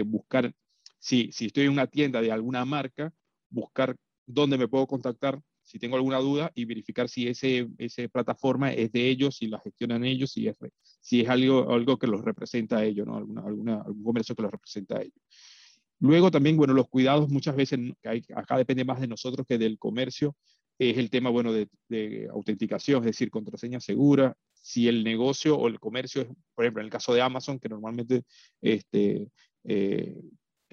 buscar 0.05 0.53
si, 1.03 1.31
estoy 1.45 1.65
en 1.65 1.71
una 1.71 1.87
tienda 1.87 2.21
de 2.21 2.31
alguna 2.31 2.63
marca, 2.63 3.13
buscar 3.49 3.93
dónde 4.25 4.57
me 4.57 4.69
puedo 4.69 4.87
contactar 4.87 5.41
si 5.61 5.77
tengo 5.77 5.97
alguna 5.97 6.19
duda 6.19 6.49
y 6.55 6.63
verificar 6.63 7.09
si 7.09 7.27
ese, 7.27 7.67
esa 7.77 8.07
plataforma 8.07 8.71
es 8.71 8.91
de 8.93 9.09
ellos, 9.09 9.35
si 9.35 9.47
la 9.47 9.59
gestionan 9.59 10.05
ellos, 10.05 10.31
si 10.31 10.47
es, 10.47 10.57
si 11.01 11.21
es 11.21 11.29
algo, 11.29 11.69
algo 11.71 11.97
que 11.97 12.07
los 12.07 12.23
representa 12.23 12.77
a 12.77 12.85
ellos, 12.85 13.05
¿no? 13.05 13.17
Alguna, 13.17 13.41
alguna, 13.41 13.81
algún 13.81 14.03
comercio 14.03 14.33
que 14.33 14.43
los 14.43 14.51
representa 14.51 14.97
a 14.97 15.01
ellos. 15.01 15.21
Luego 15.99 16.31
también, 16.31 16.55
bueno, 16.55 16.73
los 16.73 16.87
cuidados 16.87 17.29
muchas 17.29 17.55
veces, 17.55 17.79
acá 18.35 18.57
depende 18.57 18.85
más 18.85 19.01
de 19.01 19.07
nosotros 19.07 19.45
que 19.47 19.57
del 19.57 19.77
comercio, 19.77 20.35
es 20.79 20.97
el 20.97 21.09
tema, 21.09 21.29
bueno, 21.29 21.51
de, 21.53 22.27
autenticación, 22.31 22.99
es 23.03 23.07
decir, 23.07 23.29
contraseña 23.29 23.79
segura. 23.79 24.35
Si 24.53 24.87
el 24.87 25.03
negocio 25.03 25.57
o 25.57 25.67
el 25.67 25.79
comercio, 25.79 26.27
por 26.55 26.63
ejemplo, 26.63 26.81
en 26.81 26.85
el 26.85 26.91
caso 26.91 27.13
de 27.13 27.21
Amazon, 27.21 27.59
que 27.59 27.69
normalmente 27.69 28.23
este, 28.61 29.29
eh, 29.65 30.15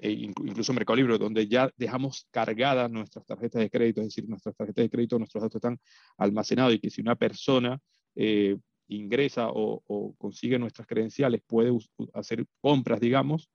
e 0.01 0.11
incluso 0.11 0.73
Mercado 0.73 0.97
Libre, 0.97 1.17
donde 1.17 1.47
ya 1.47 1.69
dejamos 1.77 2.27
cargadas 2.31 2.91
nuestras 2.91 3.25
tarjetas 3.25 3.61
de 3.61 3.69
crédito, 3.69 4.01
es 4.01 4.07
decir, 4.07 4.27
nuestras 4.27 4.55
tarjetas 4.55 4.83
de 4.83 4.89
crédito, 4.89 5.19
nuestros 5.19 5.43
datos 5.43 5.57
están 5.57 5.79
almacenados 6.17 6.73
y 6.73 6.79
que 6.79 6.89
si 6.89 7.01
una 7.01 7.15
persona 7.15 7.79
eh, 8.15 8.57
ingresa 8.87 9.47
o, 9.49 10.13
consigue 10.17 10.59
nuestras 10.59 10.87
credenciales, 10.87 11.41
puede 11.47 11.71
hacer 12.13 12.45
compras, 12.59 12.99
digamos, 12.99 13.49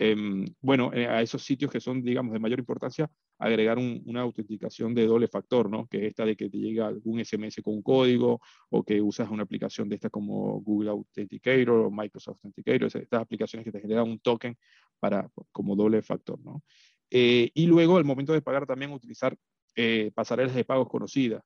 Em, 0.00 0.46
bueno, 0.60 0.92
eh, 0.94 1.08
a 1.08 1.20
esos 1.22 1.42
sitios 1.42 1.72
que 1.72 1.80
son, 1.80 2.02
digamos, 2.02 2.32
de 2.32 2.38
mayor 2.38 2.60
importancia, 2.60 3.10
agregar 3.38 3.78
una 3.78 4.22
autenticación 4.22 4.94
de 4.94 5.06
doble 5.06 5.28
factor, 5.28 5.70
¿no? 5.70 5.86
Que 5.86 5.98
es 5.98 6.04
esta 6.08 6.24
de 6.24 6.36
que 6.36 6.50
te 6.50 6.58
llega 6.58 6.88
algún 6.88 7.24
SMS 7.24 7.62
con 7.62 7.74
un 7.74 7.82
código 7.82 8.40
o 8.70 8.82
que 8.82 9.00
usas 9.00 9.30
una 9.30 9.44
aplicación 9.44 9.88
de 9.88 9.94
esta 9.94 10.10
como 10.10 10.60
Google 10.60 10.90
Authenticator 10.90 11.70
o 11.70 11.90
Microsoft 11.90 12.38
Authenticator, 12.44 12.86
estas 12.86 13.22
aplicaciones 13.22 13.64
que 13.64 13.72
te 13.72 13.80
generan 13.80 14.08
un 14.08 14.18
token 14.18 14.56
para, 14.98 15.30
como 15.52 15.76
doble 15.76 16.02
factor, 16.02 16.40
¿no? 16.40 16.62
Eh, 17.10 17.50
y 17.54 17.66
luego, 17.66 17.96
al 17.96 18.04
momento 18.04 18.32
de 18.32 18.42
pagar, 18.42 18.66
también 18.66 18.92
utilizar 18.92 19.36
eh, 19.76 20.10
pasarelas 20.14 20.54
de 20.54 20.64
pagos 20.64 20.88
conocidas, 20.88 21.42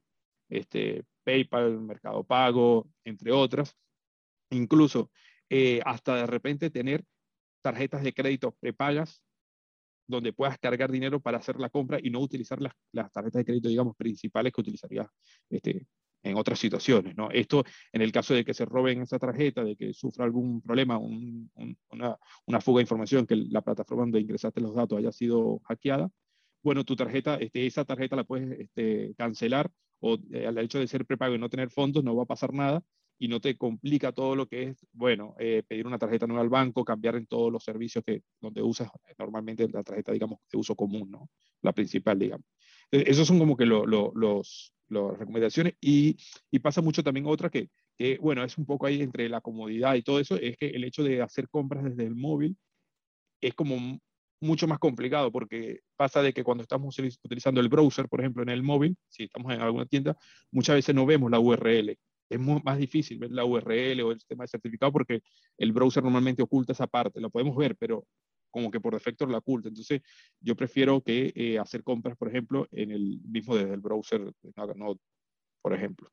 este, 0.48 1.04
PayPal, 1.24 1.78
Mercado 1.80 2.24
Pago, 2.24 2.88
entre 3.04 3.32
otras. 3.32 3.76
Incluso 4.50 5.10
hasta 5.84 6.16
de 6.16 6.26
repente 6.26 6.70
tener 6.70 7.04
tarjetas 7.60 8.02
de 8.02 8.14
crédito 8.14 8.56
prepagas 8.58 9.22
donde 10.06 10.32
puedas 10.32 10.58
cargar 10.58 10.90
dinero 10.90 11.20
para 11.20 11.38
hacer 11.38 11.56
la 11.58 11.70
compra 11.70 11.98
y 12.02 12.10
no 12.10 12.20
utilizar 12.20 12.60
las, 12.60 12.72
las 12.92 13.10
tarjetas 13.12 13.40
de 13.40 13.44
crédito, 13.44 13.68
digamos, 13.68 13.96
principales 13.96 14.52
que 14.52 14.60
utilizarías 14.60 15.08
este, 15.50 15.86
en 16.22 16.36
otras 16.36 16.58
situaciones. 16.58 17.16
¿no? 17.16 17.30
Esto 17.30 17.64
en 17.92 18.02
el 18.02 18.12
caso 18.12 18.34
de 18.34 18.44
que 18.44 18.54
se 18.54 18.64
roben 18.64 19.02
esa 19.02 19.18
tarjeta, 19.18 19.64
de 19.64 19.76
que 19.76 19.92
sufra 19.92 20.24
algún 20.24 20.60
problema, 20.60 20.98
una, 20.98 22.18
una, 22.46 22.60
fuga 22.60 22.78
de 22.78 22.82
información, 22.82 23.26
que 23.26 23.36
la 23.36 23.62
plataforma 23.62 24.02
donde 24.02 24.20
ingresaste 24.20 24.60
los 24.60 24.74
datos 24.74 24.98
haya 24.98 25.12
sido 25.12 25.60
hackeada, 25.64 26.10
bueno, 26.62 26.84
tu 26.84 26.94
tarjeta, 26.94 27.36
este, 27.36 27.66
esa 27.66 27.84
tarjeta 27.84 28.16
la 28.16 28.24
puedes 28.24 28.60
este, 28.60 29.14
cancelar 29.16 29.70
o 30.00 30.18
eh, 30.32 30.46
al 30.46 30.58
hecho 30.58 30.78
de 30.78 30.86
ser 30.86 31.06
prepago 31.06 31.34
y 31.34 31.38
no 31.38 31.48
tener 31.48 31.70
fondos 31.70 32.04
no 32.04 32.14
va 32.14 32.22
a 32.24 32.26
pasar 32.26 32.52
nada 32.52 32.82
y 33.18 33.28
no 33.28 33.40
te 33.40 33.56
complica 33.56 34.12
todo 34.12 34.34
lo 34.34 34.46
que 34.46 34.64
es, 34.64 34.86
bueno, 34.92 35.34
eh, 35.38 35.62
pedir 35.66 35.86
una 35.86 35.98
tarjeta 35.98 36.26
nueva 36.26 36.42
al 36.42 36.48
banco, 36.48 36.84
cambiar 36.84 37.16
en 37.16 37.26
todos 37.26 37.52
los 37.52 37.62
servicios 37.62 38.02
que, 38.04 38.22
donde 38.40 38.62
usas 38.62 38.88
normalmente 39.18 39.68
la 39.68 39.82
tarjeta, 39.84 40.12
digamos, 40.12 40.40
de 40.50 40.58
uso 40.58 40.74
común, 40.74 41.10
¿no? 41.10 41.30
La 41.62 41.72
principal, 41.72 42.18
digamos. 42.18 42.46
E, 42.90 43.04
esos 43.06 43.28
son 43.28 43.38
como 43.38 43.56
que 43.56 43.66
los, 43.66 43.86
las 44.88 45.18
recomendaciones 45.18 45.74
y, 45.80 46.16
y, 46.50 46.58
pasa 46.58 46.82
mucho 46.82 47.02
también 47.02 47.26
otra 47.26 47.48
que, 47.48 47.70
que, 47.96 48.18
bueno, 48.18 48.42
es 48.44 48.58
un 48.58 48.66
poco 48.66 48.86
ahí 48.86 49.00
entre 49.02 49.28
la 49.28 49.40
comodidad 49.40 49.94
y 49.94 50.02
todo 50.02 50.18
eso, 50.18 50.36
es 50.36 50.56
que 50.56 50.68
el 50.68 50.84
hecho 50.84 51.02
de 51.04 51.22
hacer 51.22 51.48
compras 51.48 51.84
desde 51.84 52.04
el 52.04 52.16
móvil 52.16 52.56
es 53.40 53.54
como 53.54 54.00
mucho 54.40 54.66
más 54.66 54.78
complicado 54.78 55.30
porque 55.30 55.80
pasa 55.96 56.20
de 56.20 56.32
que 56.32 56.42
cuando 56.44 56.62
estamos 56.62 56.98
utilizando 56.98 57.60
el 57.60 57.68
browser, 57.68 58.08
por 58.08 58.20
ejemplo, 58.20 58.42
en 58.42 58.48
el 58.48 58.62
móvil, 58.62 58.96
si 59.08 59.24
estamos 59.24 59.52
en 59.52 59.60
alguna 59.60 59.86
tienda, 59.86 60.16
muchas 60.50 60.74
veces 60.74 60.94
no 60.94 61.06
vemos 61.06 61.30
la 61.30 61.38
URL 61.38 61.96
es 62.32 62.64
más 62.64 62.78
difícil 62.78 63.18
ver 63.18 63.30
la 63.30 63.44
URL 63.44 64.00
o 64.02 64.12
el 64.12 64.18
sistema 64.18 64.44
de 64.44 64.48
certificado 64.48 64.92
porque 64.92 65.22
el 65.58 65.72
browser 65.72 66.02
normalmente 66.02 66.42
oculta 66.42 66.72
esa 66.72 66.86
parte, 66.86 67.20
la 67.20 67.28
podemos 67.28 67.56
ver, 67.56 67.76
pero 67.76 68.06
como 68.50 68.70
que 68.70 68.80
por 68.80 68.94
defecto 68.94 69.26
la 69.26 69.38
oculta. 69.38 69.68
Entonces, 69.68 70.02
yo 70.40 70.54
prefiero 70.54 71.02
que 71.02 71.32
eh, 71.34 71.58
hacer 71.58 71.82
compras, 71.82 72.16
por 72.16 72.28
ejemplo, 72.28 72.68
en 72.70 72.90
el 72.90 73.20
mismo 73.24 73.56
desde 73.56 73.74
el 73.74 73.80
browser, 73.80 74.32
no, 74.76 74.98
por 75.60 75.72
ejemplo. 75.72 76.10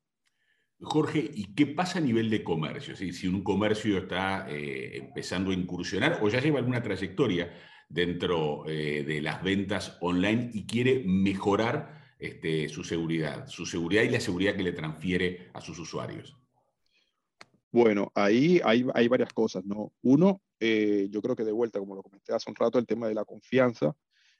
Jorge, 0.81 1.29
¿y 1.33 1.53
qué 1.53 1.67
pasa 1.67 1.99
a 1.99 2.01
nivel 2.01 2.29
de 2.29 2.43
comercio? 2.43 2.95
Si 2.95 3.27
un 3.27 3.43
comercio 3.43 3.97
está 3.97 4.49
eh, 4.49 4.97
empezando 4.97 5.51
a 5.51 5.53
incursionar 5.53 6.19
o 6.21 6.29
ya 6.29 6.39
lleva 6.39 6.59
alguna 6.59 6.81
trayectoria 6.81 7.53
dentro 7.89 8.63
eh, 8.67 9.03
de 9.03 9.21
las 9.21 9.43
ventas 9.43 9.97
online 9.99 10.51
y 10.53 10.65
quiere 10.65 11.03
mejorar 11.05 11.98
este, 12.19 12.67
su 12.69 12.83
seguridad, 12.83 13.47
su 13.47 13.65
seguridad 13.65 14.03
y 14.03 14.09
la 14.09 14.19
seguridad 14.19 14.55
que 14.55 14.63
le 14.63 14.73
transfiere 14.73 15.49
a 15.53 15.61
sus 15.61 15.79
usuarios? 15.79 16.35
Bueno, 17.71 18.11
ahí 18.13 18.59
hay, 18.63 19.07
varias 19.07 19.31
cosas, 19.31 19.63
¿no? 19.63 19.93
Uno, 20.01 20.41
eh, 20.59 21.07
yo 21.09 21.21
creo 21.21 21.35
que 21.35 21.45
de 21.45 21.51
vuelta, 21.51 21.79
como 21.79 21.95
lo 21.95 22.03
comenté 22.03 22.33
hace 22.33 22.49
un 22.49 22.55
rato, 22.55 22.77
el 22.77 22.85
tema 22.85 23.07
de 23.07 23.13
la 23.13 23.25
confianza 23.25 23.95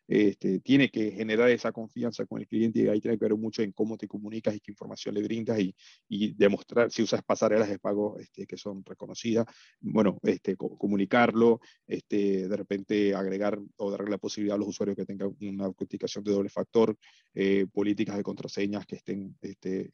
este, 0.09 0.59
tiene 0.61 0.89
que 0.89 1.11
generar 1.11 1.51
esa 1.51 1.71
confianza 1.71 2.25
con 2.25 2.41
el 2.41 2.47
cliente 2.47 2.79
y 2.79 2.87
ahí 2.87 2.99
tiene 2.99 3.15
que 3.19 3.25
ver 3.25 3.35
mucho 3.35 3.61
en 3.61 3.71
cómo 3.73 3.95
te 3.95 4.07
comunicas 4.07 4.55
y 4.55 4.59
qué 4.59 4.71
información 4.71 5.13
le 5.13 5.21
brindas 5.21 5.59
y, 5.59 5.75
y 6.07 6.33
demostrar 6.33 6.89
si 6.89 7.03
usas 7.03 7.21
pasarelas 7.21 7.69
de 7.69 7.77
pago 7.77 8.17
este, 8.17 8.47
que 8.47 8.57
son 8.57 8.83
reconocidas, 8.83 9.45
bueno, 9.79 10.17
este, 10.23 10.55
comunicarlo, 10.57 11.61
este, 11.85 12.47
de 12.47 12.57
repente 12.57 13.13
agregar 13.13 13.59
o 13.77 13.91
darle 13.91 14.09
la 14.09 14.17
posibilidad 14.17 14.55
a 14.55 14.57
los 14.57 14.69
usuarios 14.69 14.97
que 14.97 15.05
tengan 15.05 15.35
una 15.41 15.65
autenticación 15.65 16.23
de 16.23 16.31
doble 16.31 16.49
factor, 16.49 16.97
eh, 17.35 17.67
políticas 17.71 18.17
de 18.17 18.23
contraseñas 18.23 18.87
que 18.87 18.95
estén, 18.95 19.37
este, 19.41 19.91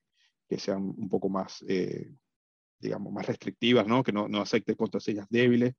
que 0.48 0.58
sean 0.58 0.82
un 0.82 1.10
poco 1.10 1.28
más, 1.28 1.62
eh, 1.68 2.10
digamos, 2.80 3.12
más 3.12 3.28
restrictivas, 3.28 3.86
¿no? 3.86 4.02
que 4.02 4.14
no, 4.14 4.30
no 4.30 4.40
acepten 4.40 4.76
contraseñas 4.76 5.28
débiles. 5.30 5.74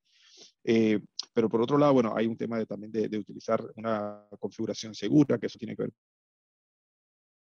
Eh, 0.62 1.00
pero 1.36 1.50
por 1.50 1.60
otro 1.60 1.76
lado, 1.76 1.92
bueno, 1.92 2.14
hay 2.16 2.26
un 2.26 2.34
tema 2.34 2.56
de, 2.56 2.64
también 2.64 2.90
de, 2.90 3.10
de, 3.10 3.18
utilizar 3.18 3.62
una 3.76 4.26
configuración 4.40 4.94
segura, 4.94 5.36
que 5.36 5.48
eso 5.48 5.58
tiene 5.58 5.76
que 5.76 5.82
ver 5.82 5.92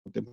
con 0.02 0.12
el 0.12 0.26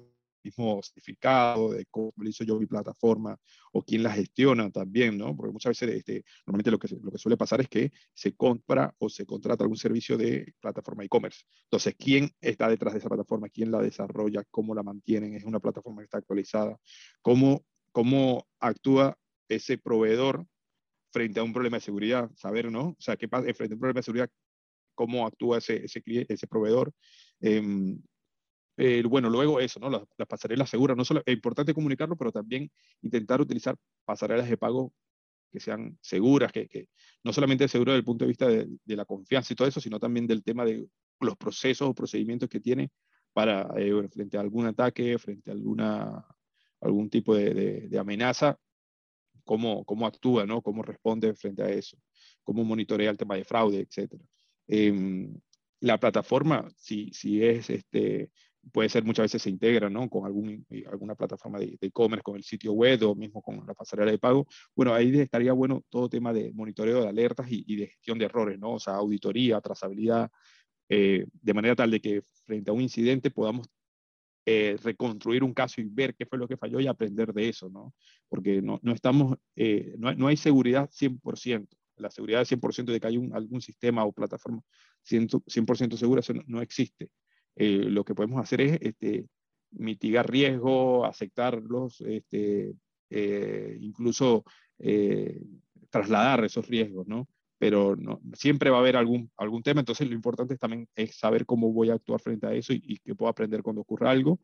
mismo 0.44 0.82
certificado, 0.82 1.72
de 1.72 1.86
cómo 1.86 2.12
hizo 2.24 2.44
yo 2.44 2.60
mi 2.60 2.66
plataforma, 2.66 3.38
o 3.72 3.84
quién 3.84 4.02
la 4.02 4.10
gestiona 4.10 4.72
también, 4.72 5.20
¿no? 5.20 5.36
Porque 5.36 5.54
muchas 5.54 5.70
veces, 5.80 5.98
este, 5.98 6.24
normalmente 6.48 6.72
lo 6.72 6.80
que, 6.80 6.88
lo 7.00 7.12
que 7.12 7.20
suele 7.20 7.38
pasar 7.38 7.62
es 7.62 7.70
que 7.70 7.92
se 8.12 8.36
compra 8.36 8.92
o 8.98 9.08
se 9.08 9.24
contrata 9.24 9.64
algún 9.64 9.78
servicio 9.78 10.18
de 10.18 10.56
plataforma 10.60 11.04
e-commerce. 11.04 11.44
Entonces, 11.66 11.94
¿quién 11.96 12.32
está 12.42 12.68
detrás 12.68 12.94
de 12.94 13.02
esa 13.02 13.10
plataforma? 13.10 13.50
¿Quién 13.50 13.70
la 13.70 13.84
desarrolla? 13.84 14.44
¿Cómo 14.50 14.74
la 14.74 14.82
mantienen? 14.82 15.36
¿Es 15.36 15.44
una 15.44 15.60
plataforma 15.60 16.02
que 16.02 16.06
está 16.06 16.18
actualizada? 16.18 16.76
¿Cómo, 17.22 17.64
cómo 17.92 18.48
actúa 18.60 19.16
ese 19.48 19.78
proveedor 19.78 20.48
frente 21.14 21.40
a 21.40 21.44
un 21.44 21.54
problema 21.54 21.78
de 21.78 21.82
seguridad, 21.82 22.30
saber, 22.36 22.72
¿no? 22.72 22.90
O 22.90 22.98
sea, 23.00 23.16
qué 23.16 23.28
pasa 23.30 23.48
eh, 23.48 23.54
frente 23.54 23.74
a 23.74 23.76
un 23.76 23.80
problema 23.80 24.00
de 24.00 24.04
seguridad, 24.04 24.30
cómo 24.96 25.26
actúa 25.26 25.60
ese, 25.60 25.86
ese, 25.86 26.04
ese 26.06 26.48
proveedor. 26.48 26.92
Eh, 27.40 27.62
eh, 28.78 29.04
bueno, 29.04 29.30
luego 29.30 29.60
eso, 29.60 29.80
¿no? 29.80 29.90
Las, 29.90 30.28
pasarelas 30.28 30.70
seguras, 30.70 30.98
no 30.98 31.06
solo 31.06 31.22
es 31.26 31.34
importante 31.34 31.74
comunicarlo, 31.74 32.18
pero 32.18 32.32
también 32.32 32.72
intentar 33.02 33.40
utilizar 33.40 33.76
pasarelas 34.04 34.50
de 34.50 34.58
pago 34.58 34.94
que 35.52 35.60
sean 35.60 35.98
seguras, 36.02 36.52
que, 36.52 36.68
que 36.68 36.90
no 37.24 37.32
solamente 37.32 37.68
seguras 37.68 37.94
desde 37.94 38.00
el 38.00 38.06
punto 38.06 38.26
de 38.26 38.30
vista 38.30 38.48
de, 38.48 38.68
de, 38.84 38.96
la 38.96 39.06
confianza 39.06 39.54
y 39.54 39.56
todo 39.56 39.68
eso, 39.68 39.80
sino 39.80 40.00
también 40.00 40.26
del 40.26 40.44
tema 40.44 40.66
de 40.66 40.88
los 41.20 41.38
procesos 41.38 41.88
o 41.90 41.94
procedimientos 41.94 42.50
que 42.50 42.60
tiene 42.60 42.90
para, 43.34 43.70
eh, 43.78 44.08
frente 44.10 44.38
a 44.38 44.42
algún 44.42 44.66
ataque, 44.66 45.20
frente 45.20 45.52
a 45.52 45.54
alguna, 45.54 46.26
algún 46.82 47.10
tipo 47.12 47.36
de, 47.36 47.54
de, 47.54 47.88
de 47.90 48.00
amenaza, 48.00 48.58
cómo, 49.44 49.84
cómo 49.86 50.08
actúa, 50.08 50.46
¿no? 50.46 50.62
cómo 50.62 50.84
responde 50.84 51.34
frente 51.36 51.64
a 51.64 51.70
eso, 51.70 51.98
cómo 52.44 52.64
monitorea 52.64 53.10
el 53.10 53.18
tema 53.18 53.36
de 53.36 53.44
fraude, 53.44 53.80
etc. 53.80 54.14
Eh, 54.68 55.30
la 55.82 56.00
plataforma, 56.00 56.70
si, 56.78 57.12
si 57.14 57.44
es 57.44 57.70
este, 57.70 58.32
puede 58.72 58.90
ser 58.90 59.04
muchas 59.04 59.24
veces 59.26 59.42
se 59.42 59.50
integra 59.50 59.90
¿no? 59.90 60.10
con 60.10 60.26
algún, 60.26 60.66
alguna 60.90 61.16
plataforma 61.16 61.60
de 61.60 61.78
e-commerce, 61.82 62.24
con 62.24 62.36
el 62.36 62.44
sitio 62.44 62.74
web 62.74 63.04
o 63.04 63.16
mismo 63.16 63.42
con 63.42 63.66
la 63.68 63.74
pasarela 63.74 64.12
de 64.12 64.18
pago. 64.18 64.48
Bueno, 64.76 64.94
ahí 64.94 65.18
estaría 65.20 65.54
bueno 65.54 65.84
todo 65.90 66.10
tema 66.10 66.32
de 66.32 66.52
monitoreo 66.54 67.02
de 67.02 67.10
alertas 67.10 67.48
y, 67.50 67.76
de 67.76 67.88
gestión 67.88 68.18
de 68.18 68.26
errores, 68.26 68.60
¿no? 68.60 68.74
O 68.74 68.80
sea, 68.80 68.96
auditoría, 68.96 69.60
trazabilidad, 69.60 70.32
eh, 70.90 71.26
de 71.32 71.54
manera 71.54 71.76
tal 71.76 71.92
de 71.92 72.00
que 72.00 72.24
frente 72.46 72.70
a 72.70 72.74
un 72.74 72.82
incidente 72.82 73.32
podamos 73.32 73.68
eh, 74.46 74.78
reconstruir 74.84 75.44
un 75.44 75.54
caso 75.54 75.80
y 75.80 75.86
ver 75.86 76.16
qué 76.16 76.26
fue 76.26 76.38
lo 76.38 76.48
que 76.48 76.58
falló 76.58 76.80
y 76.82 76.88
aprender 76.88 77.34
de 77.34 77.48
eso, 77.48 77.70
¿no? 77.70 77.94
Porque 78.28 78.62
no, 78.62 78.78
no 78.84 78.92
estamos, 78.92 79.38
eh, 79.56 79.96
no, 79.98 80.14
no, 80.14 80.28
hay 80.28 80.36
seguridad 80.36 80.90
100%. 80.90 81.68
La 81.98 82.10
seguridad 82.10 82.40
de 82.40 82.46
100% 82.46 82.92
de 82.92 83.00
que 83.00 83.08
hay 83.08 83.18
un, 83.18 83.34
algún 83.34 83.62
sistema 83.62 84.04
o 84.04 84.12
plataforma 84.12 84.62
100%, 85.10 85.44
100 85.48 85.98
segura, 85.98 86.20
eso 86.20 86.34
no, 86.48 86.62
existe. 86.62 87.10
Eh, 87.56 87.84
lo 87.86 88.04
que 88.04 88.16
podemos 88.16 88.42
hacer 88.42 88.62
es 88.62 88.78
este, 88.82 89.28
mitigar 89.72 90.30
riesgo, 90.30 91.06
aceptarlos, 91.06 92.02
este, 92.02 92.74
incluso 93.80 94.44
trasladar 95.90 96.44
esos 96.44 96.68
riesgos, 96.68 97.08
¿no? 97.08 97.30
Pero 97.64 97.96
no, 97.96 98.20
siempre 98.34 98.70
va 98.70 98.76
a 98.76 98.80
haber 98.82 98.98
algún, 98.98 99.32
algún 99.38 99.64
tema, 99.64 99.80
entonces 99.80 100.06
lo 100.06 100.14
importante 100.14 100.58
también 100.58 100.86
es 100.98 101.16
saber 101.16 101.46
cómo 101.46 101.72
voy 101.72 101.92
a 101.92 101.94
actuar 101.94 102.20
frente 102.20 102.46
a 102.46 102.54
eso 102.54 102.74
y, 102.74 102.98
qué 102.98 103.16
puedo 103.16 103.30
aprender 103.30 103.64
cuando 103.64 103.84
ocurra 103.84 104.12
algo. 104.12 104.42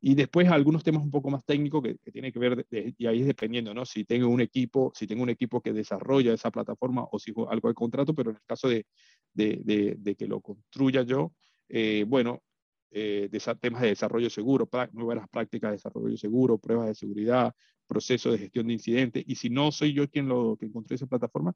Y 0.00 0.14
después 0.14 0.48
algunos 0.48 0.82
temas 0.82 1.02
un 1.02 1.10
poco 1.10 1.28
más 1.28 1.44
técnicos 1.44 1.82
que, 1.82 1.98
que 1.98 2.10
tienen 2.10 2.32
que 2.32 2.38
ver, 2.38 2.66
y 2.70 3.04
ahí 3.04 3.20
es 3.20 3.26
dependiendo, 3.26 3.74
¿no? 3.74 3.84
Si 3.84 4.06
tengo 4.06 4.28
un 4.28 4.40
equipo, 4.40 4.90
si 4.94 5.06
tengo 5.06 5.24
un 5.24 5.28
equipo 5.28 5.60
que 5.60 5.74
desarrolla 5.74 6.32
esa 6.32 6.50
plataforma 6.50 7.06
o 7.12 7.18
si 7.18 7.34
algo 7.50 7.68
de 7.68 7.74
contrato, 7.74 8.14
pero 8.14 8.30
en 8.30 8.36
el 8.36 8.42
caso 8.46 8.66
de, 8.66 8.86
de, 9.34 9.96
de, 9.98 10.14
que 10.14 10.26
lo 10.26 10.40
construya 10.40 11.02
yo, 11.02 11.34
eh, 11.68 12.06
bueno, 12.08 12.42
eh, 12.90 13.28
de 13.30 13.40
temas 13.60 13.82
de 13.82 13.88
desarrollo 13.88 14.30
seguro, 14.30 14.66
nuevas 14.92 15.28
prácticas 15.28 15.72
de 15.72 15.76
desarrollo 15.76 16.16
seguro, 16.16 16.56
pruebas 16.56 16.86
de 16.86 16.94
seguridad, 16.94 17.54
proceso 17.86 18.30
de 18.30 18.38
gestión 18.38 18.68
de 18.68 18.72
incidentes. 18.72 19.24
Y 19.26 19.34
si 19.34 19.50
no 19.50 19.70
soy 19.70 19.92
yo 19.92 20.08
quien 20.08 20.28
lo 20.28 20.56
que 20.58 20.70
construye 20.70 20.96
esa 20.96 21.06
plataforma, 21.06 21.54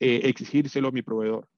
eh, 0.00 0.20
exigírselo 0.24 0.88
a 0.88 0.92
mi 0.92 1.02
proveedor. 1.02 1.48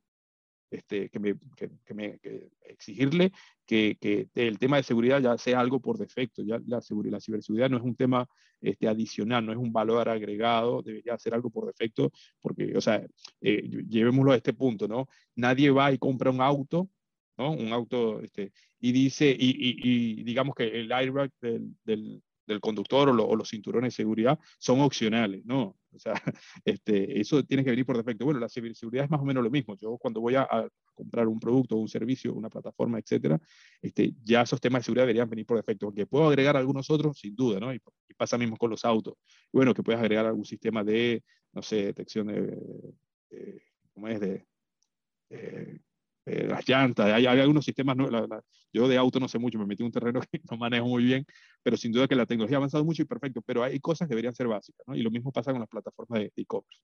Este, 0.69 1.09
que 1.11 1.21
me, 1.21 1.37
que, 1.57 1.95
me 1.95 2.19
exigirle 2.64 3.31
que, 3.64 3.97
el 4.35 4.59
tema 4.59 4.78
de 4.78 4.83
seguridad 4.83 5.23
ya 5.23 5.38
sea 5.38 5.61
algo 5.61 5.81
por 5.81 5.97
defecto. 5.97 6.43
Ya 6.43 6.61
la, 6.66 6.81
seguridad, 6.81 7.12
la 7.12 7.21
ciberseguridad 7.21 7.71
no 7.71 7.76
es 7.76 7.85
un 7.85 7.95
tema 7.95 8.26
este, 8.61 8.88
adicional, 8.88 9.47
no 9.47 9.52
es 9.52 9.59
un 9.59 9.73
valor 9.73 10.09
agregado, 10.09 10.83
debería 10.83 11.16
ser 11.19 11.35
algo 11.35 11.50
por 11.50 11.66
defecto, 11.66 12.11
porque, 12.40 12.76
o 12.76 12.81
sea, 12.81 13.07
eh, 13.40 13.62
llevémoslo 13.88 14.33
a 14.33 14.37
este 14.37 14.52
punto, 14.55 14.88
¿no? 14.88 15.09
Nadie 15.37 15.71
va 15.71 15.93
y 15.93 15.99
compra 15.99 16.31
un 16.31 16.40
auto, 16.40 16.90
¿no? 17.38 17.52
Un 17.52 17.73
auto, 17.73 18.21
este, 18.21 18.52
y 18.81 18.93
dice, 18.93 19.31
y, 19.38 19.55
y, 20.19 20.25
digamos 20.25 20.55
que 20.55 20.64
el 20.81 20.90
airbag 20.93 21.31
del, 21.40 22.23
del 22.46 22.60
conductor 22.60 23.08
o, 23.08 23.36
los 23.36 23.48
cinturones 23.50 23.92
de 23.92 23.96
seguridad 24.02 24.38
son 24.58 24.80
opcionales, 24.80 25.44
¿no? 25.44 25.76
O 25.92 25.98
sea, 25.98 26.14
este, 26.64 27.20
eso 27.20 27.42
tiene 27.44 27.64
que 27.64 27.70
venir 27.70 27.86
por 27.86 27.96
defecto. 27.96 28.24
Bueno, 28.24 28.40
la 28.40 28.48
ciberseguridad 28.48 29.04
es 29.04 29.10
más 29.10 29.20
o 29.20 29.24
menos 29.24 29.42
lo 29.42 29.50
mismo. 29.50 29.76
Yo 29.76 29.96
cuando 29.98 30.20
voy 30.20 30.34
a, 30.36 30.48
comprar 30.94 31.28
un 31.28 31.38
producto, 31.38 31.76
un 31.76 31.88
servicio, 31.88 32.32
una 32.32 32.48
plataforma, 32.48 32.98
etcétera, 32.98 33.38
este, 33.82 34.14
ya 34.22 34.42
esos 34.42 34.60
temas 34.60 34.80
de 34.80 34.84
seguridad 34.84 35.04
deberían 35.04 35.28
venir 35.28 35.44
por 35.44 35.56
defecto. 35.56 35.86
Porque 35.86 36.06
puedo 36.06 36.26
agregar 36.28 36.56
algunos 36.56 36.90
otros, 36.90 37.18
sin 37.18 37.34
duda, 37.34 37.60
¿no? 37.60 37.74
Y, 37.74 37.80
pasa 38.16 38.38
mismo 38.38 38.56
con 38.56 38.70
los 38.70 38.82
autos. 38.86 39.14
Bueno, 39.52 39.74
que 39.74 39.82
puedes 39.82 40.00
agregar 40.00 40.24
algún 40.24 40.46
sistema 40.46 40.82
de, 40.82 41.22
no 41.52 41.60
sé, 41.60 41.84
detección 41.84 42.28
de, 42.28 42.94
¿cómo 43.92 44.08
es? 44.08 44.20
De, 44.20 44.46
eh, 45.28 45.80
las 46.26 46.68
llantas, 46.68 47.06
hay, 47.06 47.26
hay 47.26 47.40
algunos 47.40 47.64
sistemas, 47.64 47.97
no, 47.97 48.09
yo 48.73 48.88
de 48.88 48.97
auto 48.97 49.21
no 49.21 49.28
sé 49.28 49.38
mucho, 49.38 49.59
me 49.59 49.66
metí 49.66 49.83
en 49.83 49.87
un 49.87 49.92
terreno 49.92 50.21
que 50.30 50.40
no 50.50 50.56
manejo 50.56 50.87
muy 50.87 51.04
bien, 51.04 51.25
pero 51.62 51.76
sin 51.76 51.92
duda 51.92 52.09
que 52.09 52.16
la 52.16 52.26
tecnología 52.26 52.56
ha 52.56 52.59
avanzado 52.59 52.85
mucho 52.85 53.02
y 53.02 53.04
perfecto, 53.06 53.42
pero 53.42 53.62
hay 53.62 53.80
cosas 53.80 54.09
que 54.09 54.14
deberían 54.14 54.35
ser 54.35 54.49
básicas, 54.49 54.87
¿no? 54.87 54.97
Y 54.97 55.02
lo 55.02 55.11
mismo 55.11 55.33
pasa 55.33 55.52
con 55.52 55.61
las 55.61 55.68
plataformas 55.68 56.21
de 56.21 56.33
e-commerce. 56.37 56.80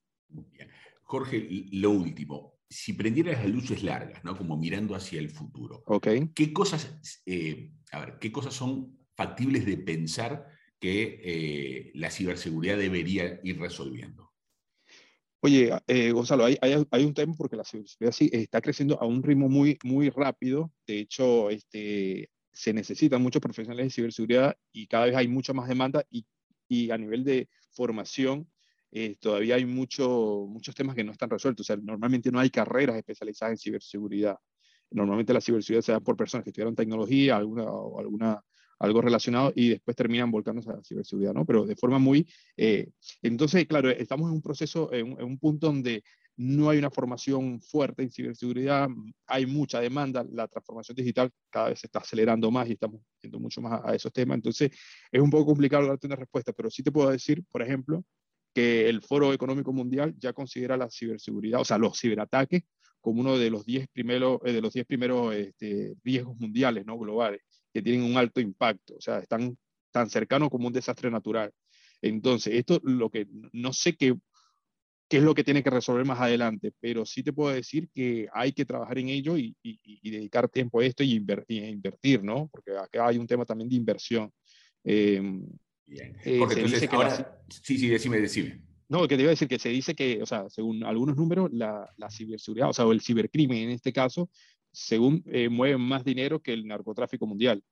Jorge, 1.03 1.49
lo 1.73 1.91
último, 1.91 2.61
si 2.69 2.95
prendieras 2.95 3.43
las 3.43 3.53
luces 3.53 3.83
largas, 3.83 4.25
¿no? 4.25 4.37
Como 4.37 4.57
mirando 4.57 4.95
hacia 4.95 5.21
el 5.21 5.29
futuro, 5.29 5.83
okay. 5.87 6.31
¿qué 6.35 6.53
cosas, 6.53 7.23
eh, 7.27 7.73
a 7.91 8.01
ver, 8.01 8.19
qué 8.19 8.33
cosas 8.33 8.55
son 8.55 8.99
factibles 9.15 9.67
de 9.67 9.77
pensar 9.77 10.47
que 10.81 11.21
eh, 11.23 11.93
la 11.95 12.11
ciberseguridad 12.11 12.79
debería 12.79 13.41
ir 13.43 13.61
resolviendo? 13.61 14.32
Oye, 15.45 15.73
eh, 15.89 16.13
Gonzalo, 16.13 16.45
hay, 16.45 17.05
un 17.05 17.14
tema 17.14 17.35
porque 17.37 17.57
la 17.57 17.64
ciberseguridad 17.64 18.12
sí 18.12 18.31
está 18.33 18.61
creciendo 18.61 19.01
a 19.03 19.07
un 19.07 19.25
ritmo 19.25 19.49
muy, 19.49 19.77
muy 19.83 20.09
rápido. 20.09 20.71
De 20.87 21.01
hecho, 21.01 21.51
este, 21.51 22.31
se 22.53 22.73
necesitan 22.73 23.21
muchos 23.21 23.43
profesionales 23.43 23.87
de 23.87 23.90
ciberseguridad 23.90 24.57
y 24.73 24.87
cada 24.87 25.07
vez 25.07 25.16
hay 25.16 25.27
mucha 25.27 25.53
más 25.53 25.66
demanda 25.69 26.05
y, 26.11 26.25
a 26.90 26.97
nivel 26.97 27.25
de 27.25 27.49
formación 27.73 28.49
eh, 28.93 29.16
todavía 29.21 29.57
hay 29.57 29.66
mucho, 29.66 30.47
muchos 30.49 30.75
temas 30.77 30.95
que 30.95 31.03
no 31.03 31.11
están 31.11 31.29
resueltos. 31.29 31.64
O 31.64 31.66
sea, 31.66 31.77
normalmente 31.77 32.31
no 32.31 32.38
hay 32.38 32.49
carreras 32.49 32.97
especializadas 32.97 33.53
en 33.53 33.59
ciberseguridad. 33.59 34.38
Normalmente 34.93 35.35
la 35.35 35.40
ciberseguridad 35.40 35.83
se 35.83 35.93
da 35.93 36.01
por 36.01 36.16
personas 36.16 36.45
que 36.45 36.51
estudiaron 36.51 36.77
tecnología, 36.77 37.37
alguna, 37.37 37.64
alguna 37.64 38.45
algo 38.83 39.01
relacionado 39.01 39.53
y 39.55 39.71
después 39.71 39.97
terminan 39.97 40.31
volcándose 40.31 40.68
a 40.71 40.75
la 40.75 40.83
ciberseguridad, 40.83 41.33
¿no? 41.33 41.47
Pero 41.47 41.64
de 41.64 41.77
forma 41.77 41.99
muy... 42.01 42.27
Eh, 42.57 42.90
entonces, 43.23 43.64
claro, 43.66 43.90
estamos 43.90 44.29
en 44.29 44.35
un 44.35 44.42
proceso, 44.42 44.92
en, 44.92 45.23
un 45.23 45.38
punto 45.38 45.68
donde 45.68 46.03
no 46.37 46.68
hay 46.68 46.79
una 46.79 46.90
formación 46.90 47.61
fuerte 47.61 48.03
en 48.03 48.11
ciberseguridad, 48.11 48.88
hay 49.27 49.47
mucha 49.47 49.81
demanda, 49.81 50.27
la 50.33 50.49
transformación 50.49 50.97
digital 50.97 51.31
cada 51.49 51.68
vez 51.68 51.79
se 51.79 51.87
está 51.87 52.01
acelerando 52.01 52.51
más 52.51 52.68
y 52.68 52.73
estamos 52.73 53.03
yendo 53.21 53.38
mucho 53.38 53.61
más 53.61 53.81
a, 53.85 53.95
esos 53.95 54.12
temas, 54.12 54.37
entonces 54.37 54.73
es 55.12 55.21
un 55.21 55.31
poco 55.31 55.47
complicado 55.47 55.87
darte 55.87 56.09
una 56.09 56.16
respuesta, 56.16 56.53
pero 56.53 56.68
sí 56.68 56.83
te 56.83 56.90
puedo 56.90 57.11
decir, 57.11 57.45
por 57.53 57.62
ejemplo, 57.62 58.05
que 58.53 58.88
el 58.88 59.03
Foro 59.03 59.33
Económico 59.33 59.73
Mundial 59.73 60.14
ya 60.18 60.33
considera 60.33 60.77
la 60.77 60.90
ciberseguridad, 60.90 61.61
o 61.61 61.64
sea, 61.64 61.79
los 61.79 62.01
ciberataques, 62.01 62.62
como 63.01 63.21
uno 63.21 63.38
de 63.38 63.51
los 63.51 63.64
10 63.64 63.87
primeros, 63.92 64.40
eh, 64.45 64.53
de 64.53 64.61
los 64.61 64.73
10 64.73 64.87
primeros 64.87 65.35
este, 65.35 65.95
riesgos 66.03 66.37
mundiales, 66.38 66.85
¿no? 66.85 66.99
globales 66.99 67.42
que 67.73 67.83
tienen 67.83 68.03
un 68.03 68.17
alto 68.17 68.41
impacto, 68.41 68.95
o 68.97 69.01
sea, 69.01 69.19
están 69.19 69.57
tan 69.91 70.09
cercanos 70.11 70.51
como 70.51 70.67
un 70.67 70.73
desastre 70.73 71.11
natural. 71.11 71.53
Entonces, 72.01 72.55
esto 72.55 72.81
lo 72.83 73.11
que 73.11 73.27
no 73.53 73.73
sé 73.73 73.95
qué, 73.95 74.15
qué 75.09 75.19
es 75.19 75.23
lo 75.23 75.35
que 75.35 75.45
tiene 75.45 75.63
que 75.63 75.71
resolver 75.71 76.05
más 76.05 76.21
adelante, 76.21 76.73
pero 76.81 77.07
sí 77.07 77.23
te 77.23 77.33
puedo 77.33 77.55
decir 77.55 77.89
que 77.93 78.29
hay 78.33 78.53
que 78.53 78.65
trabajar 78.65 78.99
en 78.99 79.09
ello 79.09 79.37
y, 79.37 79.55
y, 79.63 80.11
dedicar 80.11 80.49
tiempo 80.49 80.81
a 80.81 80.85
esto 80.85 81.05
y, 81.05 81.13
invertir, 81.15 82.25
¿no? 82.25 82.49
Porque 82.51 82.73
acá 82.77 83.07
hay 83.07 83.19
un 83.19 83.27
tema 83.27 83.45
también 83.45 83.69
de 83.69 83.77
inversión. 83.77 84.33
Em, 84.85 85.47
Bien. 85.87 86.17
Eh, 86.25 86.41
entonces, 86.41 86.89
ahora, 86.91 87.39
sí, 87.49 87.79
sí, 87.79 87.89
decime, 87.89 88.19
decime. 88.19 88.63
No, 88.89 89.07
que 89.09 89.17
te 89.17 89.23
iba 89.23 89.31
a 89.31 89.37
decir 89.37 89.49
que 89.49 89.59
se 89.59 89.69
dice 89.69 89.95
que, 89.95 90.23
o 90.23 90.27
sea, 90.27 90.49
según 90.49 90.85
algunos 90.85 91.17
números, 91.17 91.51
la, 91.53 91.89
la 91.97 92.11
ciberseguridad, 92.11 92.71
o 92.71 92.73
sea, 92.73 92.85
el 92.87 93.01
cibercrimen 93.01 93.59
en 93.59 93.71
este 93.71 93.93
caso, 93.93 94.29
según 94.73 95.23
eh, 95.27 95.49
mueven 95.49 95.81
más 95.81 96.05
dinero 96.05 96.41
que 96.41 96.53
el 96.53 96.67
narcotráfico 96.67 97.27
mundial. 97.27 97.63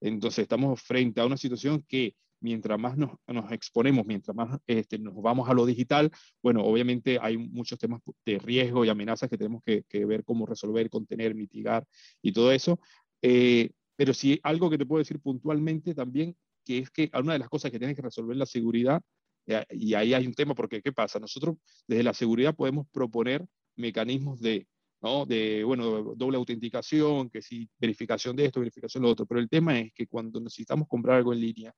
Entonces 0.00 0.42
estamos 0.42 0.80
frente 0.82 1.20
a 1.20 1.26
una 1.26 1.36
situación 1.36 1.84
que 1.86 2.14
mientras 2.40 2.78
más 2.78 2.96
nos, 2.96 3.10
nos 3.26 3.52
exponemos, 3.52 4.06
mientras 4.06 4.34
más 4.34 4.58
este, 4.66 4.98
nos 4.98 5.14
vamos 5.16 5.48
a 5.48 5.54
lo 5.54 5.66
digital, 5.66 6.10
bueno, 6.42 6.62
obviamente 6.64 7.18
hay 7.20 7.36
muchos 7.36 7.78
temas 7.78 8.00
de 8.24 8.38
riesgo 8.38 8.84
y 8.84 8.88
amenazas 8.88 9.28
que 9.28 9.36
tenemos 9.36 9.62
que, 9.62 9.84
ver 10.06 10.24
cómo 10.24 10.46
resolver, 10.46 10.88
contener, 10.90 11.34
mitigar 11.34 11.86
y 12.22 12.32
todo 12.32 12.50
eso. 12.52 12.80
Eh, 13.22 13.70
pero 13.96 14.14
sí, 14.14 14.40
algo 14.42 14.70
que 14.70 14.78
te 14.78 14.86
puedo 14.86 15.00
decir 15.00 15.20
puntualmente 15.20 15.94
también, 15.94 16.34
que 16.64 16.78
es 16.78 16.90
que 16.90 17.10
una 17.14 17.34
de 17.34 17.38
las 17.38 17.48
cosas 17.50 17.70
que 17.70 17.78
tiene 17.78 17.94
que 17.94 18.02
resolver 18.02 18.36
la 18.36 18.46
seguridad, 18.46 19.02
eh, 19.46 19.64
y 19.70 19.94
ahí 19.94 20.14
hay 20.14 20.26
un 20.26 20.34
tema, 20.34 20.54
porque 20.54 20.80
¿qué 20.82 20.92
pasa? 20.92 21.18
Nosotros 21.18 21.56
desde 21.86 22.02
la 22.02 22.14
seguridad 22.14 22.54
podemos 22.54 22.86
proponer 22.90 23.44
mecanismos 23.76 24.40
de 24.40 24.66
¿no? 25.00 25.26
De, 25.26 25.64
bueno, 25.64 26.14
doble 26.14 26.36
autenticación, 26.36 27.30
que 27.30 27.42
si 27.42 27.68
verificación 27.78 28.36
de 28.36 28.46
esto, 28.46 28.60
verificación 28.60 29.02
de 29.02 29.08
lo 29.08 29.12
otro. 29.12 29.26
Pero 29.26 29.40
el 29.40 29.48
tema 29.48 29.78
es 29.78 29.92
que 29.94 30.06
cuando 30.06 30.40
necesitamos 30.40 30.88
comprar 30.88 31.16
algo 31.16 31.32
en 31.32 31.40
línea, 31.40 31.74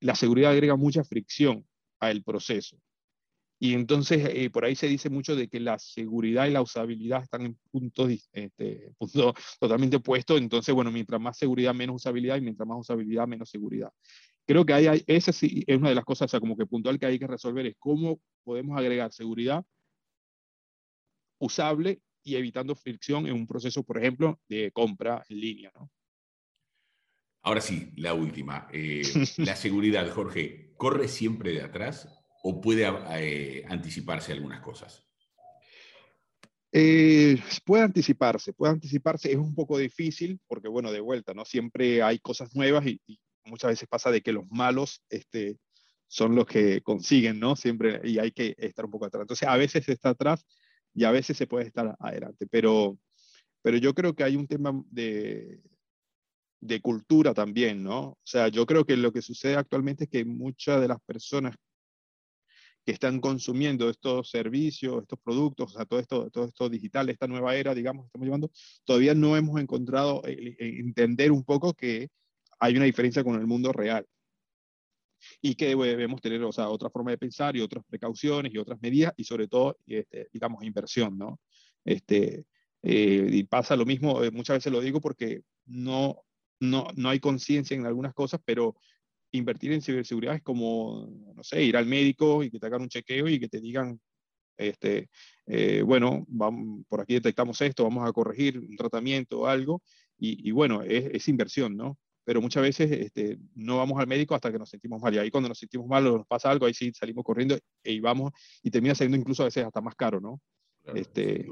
la 0.00 0.14
seguridad 0.14 0.52
agrega 0.52 0.76
mucha 0.76 1.04
fricción 1.04 1.66
al 2.00 2.22
proceso. 2.22 2.78
Y 3.60 3.72
entonces 3.72 4.28
eh, 4.30 4.50
por 4.50 4.64
ahí 4.64 4.74
se 4.74 4.88
dice 4.88 5.08
mucho 5.08 5.36
de 5.36 5.48
que 5.48 5.60
la 5.60 5.78
seguridad 5.78 6.46
y 6.46 6.50
la 6.50 6.60
usabilidad 6.60 7.22
están 7.22 7.42
en 7.46 7.58
puntos, 7.70 8.28
este, 8.32 8.92
punto 8.98 9.34
totalmente 9.60 9.96
opuestos. 9.96 10.38
Entonces, 10.38 10.74
bueno, 10.74 10.90
mientras 10.90 11.20
más 11.20 11.38
seguridad, 11.38 11.74
menos 11.74 11.96
usabilidad, 11.96 12.36
y 12.36 12.40
mientras 12.42 12.68
más 12.68 12.78
usabilidad, 12.80 13.26
menos 13.26 13.48
seguridad. 13.48 13.90
Creo 14.46 14.66
que 14.66 14.74
hay, 14.74 15.02
esa 15.06 15.32
sí 15.32 15.64
es 15.66 15.78
una 15.78 15.88
de 15.88 15.94
las 15.94 16.04
cosas, 16.04 16.26
o 16.26 16.30
sea, 16.32 16.40
como 16.40 16.56
que 16.56 16.66
puntual 16.66 16.98
que 16.98 17.06
hay 17.06 17.18
que 17.18 17.26
resolver 17.26 17.64
es 17.66 17.76
cómo 17.78 18.20
podemos 18.42 18.78
agregar 18.78 19.10
seguridad 19.12 19.64
usable 21.38 22.00
y 22.24 22.36
evitando 22.36 22.74
fricción 22.74 23.26
en 23.26 23.34
un 23.34 23.46
proceso, 23.46 23.84
por 23.84 23.98
ejemplo, 23.98 24.40
de 24.48 24.72
compra 24.72 25.24
en 25.28 25.40
línea. 25.40 25.70
¿no? 25.74 25.90
Ahora 27.42 27.60
sí, 27.60 27.92
la 27.96 28.14
última. 28.14 28.68
Eh, 28.72 29.02
la 29.36 29.54
seguridad, 29.56 30.10
Jorge, 30.10 30.72
¿corre 30.78 31.08
siempre 31.08 31.52
de 31.52 31.62
atrás 31.62 32.08
o 32.42 32.60
puede 32.60 32.90
eh, 33.18 33.64
anticiparse 33.68 34.32
algunas 34.32 34.60
cosas? 34.62 35.06
Eh, 36.72 37.40
puede 37.64 37.84
anticiparse, 37.84 38.52
puede 38.52 38.72
anticiparse, 38.72 39.30
es 39.30 39.36
un 39.36 39.54
poco 39.54 39.78
difícil 39.78 40.40
porque, 40.48 40.68
bueno, 40.68 40.90
de 40.90 41.00
vuelta, 41.00 41.34
¿no? 41.34 41.44
Siempre 41.44 42.02
hay 42.02 42.18
cosas 42.18 42.56
nuevas 42.56 42.84
y, 42.86 43.00
muchas 43.46 43.72
veces 43.72 43.88
pasa 43.88 44.10
de 44.10 44.22
que 44.22 44.32
los 44.32 44.50
malos 44.50 45.02
este, 45.10 45.58
son 46.08 46.34
los 46.34 46.46
que 46.46 46.80
consiguen, 46.80 47.38
¿no? 47.38 47.56
Siempre, 47.56 48.00
y 48.02 48.18
hay 48.18 48.32
que 48.32 48.54
estar 48.56 48.86
un 48.86 48.90
poco 48.90 49.04
atrás. 49.04 49.20
Entonces, 49.20 49.46
a 49.46 49.56
veces 49.58 49.86
está 49.86 50.08
atrás 50.08 50.46
y 50.94 51.04
a 51.04 51.10
veces 51.10 51.36
se 51.36 51.46
puede 51.46 51.66
estar 51.66 51.96
adelante, 51.98 52.46
pero, 52.46 52.98
pero 53.62 53.76
yo 53.78 53.94
creo 53.94 54.14
que 54.14 54.24
hay 54.24 54.36
un 54.36 54.46
tema 54.46 54.72
de, 54.90 55.60
de 56.60 56.80
cultura 56.80 57.34
también, 57.34 57.82
¿no? 57.82 58.00
O 58.00 58.18
sea, 58.22 58.48
yo 58.48 58.64
creo 58.66 58.84
que 58.84 58.96
lo 58.96 59.12
que 59.12 59.22
sucede 59.22 59.56
actualmente 59.56 60.04
es 60.04 60.10
que 60.10 60.24
muchas 60.24 60.80
de 60.80 60.88
las 60.88 61.00
personas 61.02 61.56
que 62.84 62.92
están 62.92 63.20
consumiendo 63.20 63.88
estos 63.88 64.30
servicios, 64.30 65.02
estos 65.02 65.18
productos, 65.22 65.74
o 65.76 65.86
todo 65.86 66.00
esto, 66.00 66.30
todo 66.30 66.44
esto 66.44 66.68
digital, 66.68 67.08
esta 67.08 67.26
nueva 67.26 67.56
era, 67.56 67.74
digamos, 67.74 68.04
que 68.04 68.06
estamos 68.08 68.26
llevando, 68.26 68.50
todavía 68.84 69.14
no 69.14 69.36
hemos 69.36 69.60
encontrado 69.60 70.22
entender 70.26 71.32
un 71.32 71.44
poco 71.44 71.72
que 71.74 72.08
hay 72.60 72.76
una 72.76 72.84
diferencia 72.84 73.24
con 73.24 73.36
el 73.36 73.46
mundo 73.46 73.72
real 73.72 74.06
y 75.40 75.54
que 75.54 75.74
debemos 75.74 76.20
tener, 76.20 76.42
o 76.42 76.52
sea, 76.52 76.68
otra 76.68 76.90
forma 76.90 77.10
de 77.10 77.18
pensar 77.18 77.56
y 77.56 77.60
otras 77.60 77.84
precauciones 77.84 78.52
y 78.52 78.58
otras 78.58 78.80
medidas 78.80 79.12
y 79.16 79.24
sobre 79.24 79.48
todo, 79.48 79.78
este, 79.86 80.28
digamos, 80.32 80.62
inversión, 80.64 81.18
¿no? 81.18 81.40
Este, 81.84 82.46
eh, 82.82 83.28
y 83.30 83.44
pasa 83.44 83.76
lo 83.76 83.86
mismo, 83.86 84.22
eh, 84.22 84.30
muchas 84.30 84.56
veces 84.56 84.72
lo 84.72 84.80
digo 84.80 85.00
porque 85.00 85.42
no, 85.66 86.22
no, 86.60 86.86
no 86.96 87.08
hay 87.08 87.20
conciencia 87.20 87.76
en 87.76 87.86
algunas 87.86 88.14
cosas, 88.14 88.40
pero 88.44 88.76
invertir 89.32 89.72
en 89.72 89.82
ciberseguridad 89.82 90.36
es 90.36 90.42
como, 90.42 91.08
no 91.34 91.42
sé, 91.42 91.62
ir 91.62 91.76
al 91.76 91.86
médico 91.86 92.42
y 92.42 92.50
que 92.50 92.58
te 92.58 92.66
hagan 92.66 92.82
un 92.82 92.88
chequeo 92.88 93.28
y 93.28 93.40
que 93.40 93.48
te 93.48 93.60
digan, 93.60 94.00
este, 94.56 95.08
eh, 95.46 95.82
bueno, 95.82 96.24
vamos, 96.28 96.84
por 96.88 97.00
aquí 97.00 97.14
detectamos 97.14 97.60
esto, 97.60 97.84
vamos 97.84 98.08
a 98.08 98.12
corregir 98.12 98.58
un 98.58 98.76
tratamiento 98.76 99.40
o 99.40 99.46
algo, 99.46 99.82
y, 100.16 100.52
bueno, 100.52 100.82
es, 100.82 101.28
inversión, 101.28 101.76
¿no? 101.76 101.98
Pero 102.24 102.40
muchas 102.40 102.62
veces 102.62 102.90
este, 102.90 103.38
no 103.54 103.76
vamos 103.78 104.00
al 104.00 104.06
médico 104.06 104.34
hasta 104.34 104.50
que 104.50 104.58
nos 104.58 104.70
sentimos 104.70 105.00
mal, 105.00 105.14
y 105.14 105.18
ahí 105.18 105.30
cuando 105.30 105.48
nos 105.48 105.58
sentimos 105.58 105.86
mal 105.86 106.06
o 106.06 106.18
nos 106.18 106.26
pasa 106.26 106.50
algo, 106.50 106.66
ahí 106.66 106.74
sí 106.74 106.92
salimos 106.94 107.24
corriendo 107.24 107.58
y 107.82 108.00
vamos, 108.00 108.32
y 108.62 108.70
termina 108.70 108.94
siendo 108.94 109.16
incluso 109.16 109.42
a 109.42 109.46
veces 109.46 109.64
hasta 109.64 109.80
más 109.80 109.94
caro, 109.94 110.20
¿no? 110.20 110.40
este, 110.94 111.46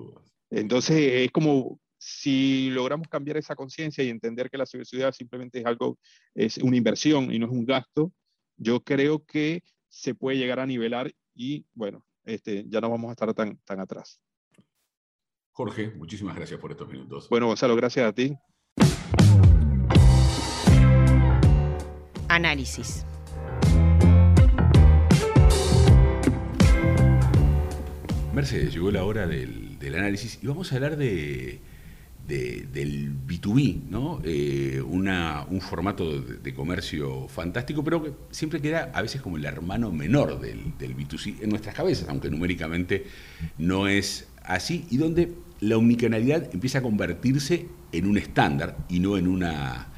entonces 0.51 0.97
es 0.97 1.31
como 1.31 1.81
si 1.99 2.71
logramos 2.71 3.09
cambiar 3.09 3.37
esa 3.37 3.55
conciencia 3.55 4.03
y 4.03 4.09
entender 4.09 4.51
que 4.51 4.59
la 4.59 4.67
ciberseguridad 4.67 5.13
simplemente 5.13 5.61
es 5.61 5.67
algo, 5.67 5.99
es 6.35 6.59
una 6.59 6.77
inversión 6.77 7.33
y 7.33 7.39
no 7.39 7.47
es 7.47 7.53
un 7.53 7.65
gasto, 7.65 8.13
yo 8.57 8.81
creo 8.81 9.25
que 9.25 9.63
se 9.89 10.15
puede 10.15 10.37
llegar 10.37 10.59
a 10.59 10.67
nivelar 10.67 11.13
y 11.35 11.65
bueno, 11.75 12.05
este, 12.25 12.65
ya 12.69 12.81
no 12.81 12.91
vamos 12.91 13.11
a 13.11 13.13
estar 13.13 13.33
tan, 13.35 13.57
tan 13.59 13.81
atrás. 13.81 14.21
Jorge, 15.53 15.91
muchísimas 15.91 16.35
gracias 16.35 16.59
por 16.59 16.71
estos 16.71 16.89
minutos. 16.89 17.29
Bueno, 17.29 17.47
Gonzalo, 17.47 17.77
gracias 17.77 18.09
a 18.09 18.13
ti. 18.13 18.35
Análisis. 22.33 23.05
Mercedes, 28.35 28.73
llegó 28.73 28.91
la 28.91 29.05
hora 29.05 29.27
del, 29.27 29.77
análisis 29.95 30.39
y 30.43 30.47
vamos 30.47 30.73
a 30.73 30.77
hablar 30.77 30.97
de, 30.97 31.61
del 32.27 33.13
B2B, 33.27 33.83
¿no? 33.91 34.23
Eh, 34.25 34.81
un 34.81 35.61
formato 35.61 36.23
de, 36.23 36.55
comercio 36.55 37.29
fantástico, 37.29 37.85
pero 37.85 38.03
que 38.03 38.13
siempre 38.31 38.63
queda 38.63 38.91
a 38.95 39.03
veces 39.03 39.21
como 39.21 39.37
el 39.37 39.45
hermano 39.45 39.93
menor 39.93 40.41
del, 40.41 40.79
del, 40.79 40.97
B2C 40.97 41.43
en 41.43 41.51
nuestras 41.51 41.75
cabezas, 41.75 42.09
aunque 42.09 42.31
numéricamente 42.31 43.05
no 43.59 43.89
es 43.89 44.29
así, 44.43 44.87
y 44.91 44.97
donde 44.97 45.35
la 45.61 45.77
omnicanalidad 45.77 46.49
empieza 46.55 46.79
a 46.79 46.83
convertirse 46.83 47.67
en 47.93 48.07
un 48.07 48.17
estándar 48.17 48.79
y 48.89 49.01
no 49.01 49.19
en 49.19 49.29
una, 49.29 49.92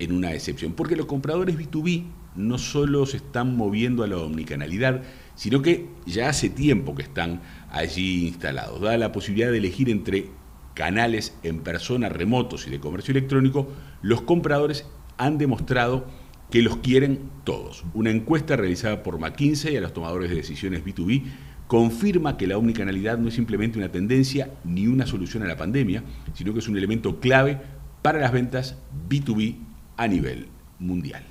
en 0.00 0.12
una 0.12 0.32
excepción, 0.32 0.72
porque 0.72 0.96
los 0.96 1.06
compradores 1.06 1.56
B2B 1.56 2.04
no 2.34 2.58
solo 2.58 3.06
se 3.06 3.18
están 3.18 3.56
moviendo 3.56 4.02
a 4.02 4.08
la 4.08 4.16
omnicanalidad, 4.16 5.02
sino 5.34 5.62
que 5.62 5.88
ya 6.06 6.28
hace 6.28 6.48
tiempo 6.48 6.94
que 6.94 7.02
están 7.02 7.42
allí 7.70 8.26
instalados. 8.26 8.80
Da 8.80 8.96
la 8.96 9.12
posibilidad 9.12 9.50
de 9.50 9.58
elegir 9.58 9.90
entre 9.90 10.28
canales 10.74 11.36
en 11.42 11.60
persona 11.60 12.08
remotos 12.08 12.66
y 12.66 12.70
de 12.70 12.80
comercio 12.80 13.12
electrónico, 13.12 13.68
los 14.00 14.22
compradores 14.22 14.86
han 15.18 15.36
demostrado 15.36 16.06
que 16.50 16.62
los 16.62 16.78
quieren 16.78 17.30
todos. 17.44 17.84
Una 17.92 18.10
encuesta 18.10 18.56
realizada 18.56 19.02
por 19.02 19.18
McKinsey 19.18 19.76
a 19.76 19.80
los 19.80 19.92
tomadores 19.92 20.30
de 20.30 20.36
decisiones 20.36 20.84
B2B 20.84 21.24
confirma 21.66 22.36
que 22.36 22.46
la 22.46 22.56
omnicanalidad 22.56 23.18
no 23.18 23.28
es 23.28 23.34
simplemente 23.34 23.78
una 23.78 23.92
tendencia 23.92 24.50
ni 24.64 24.86
una 24.86 25.06
solución 25.06 25.42
a 25.42 25.46
la 25.46 25.56
pandemia, 25.56 26.02
sino 26.32 26.52
que 26.52 26.60
es 26.60 26.68
un 26.68 26.76
elemento 26.76 27.20
clave 27.20 27.60
para 28.02 28.18
las 28.18 28.32
ventas 28.32 28.78
B2B 29.08 29.69
a 30.00 30.08
nivel 30.08 30.48
mundial. 30.78 31.22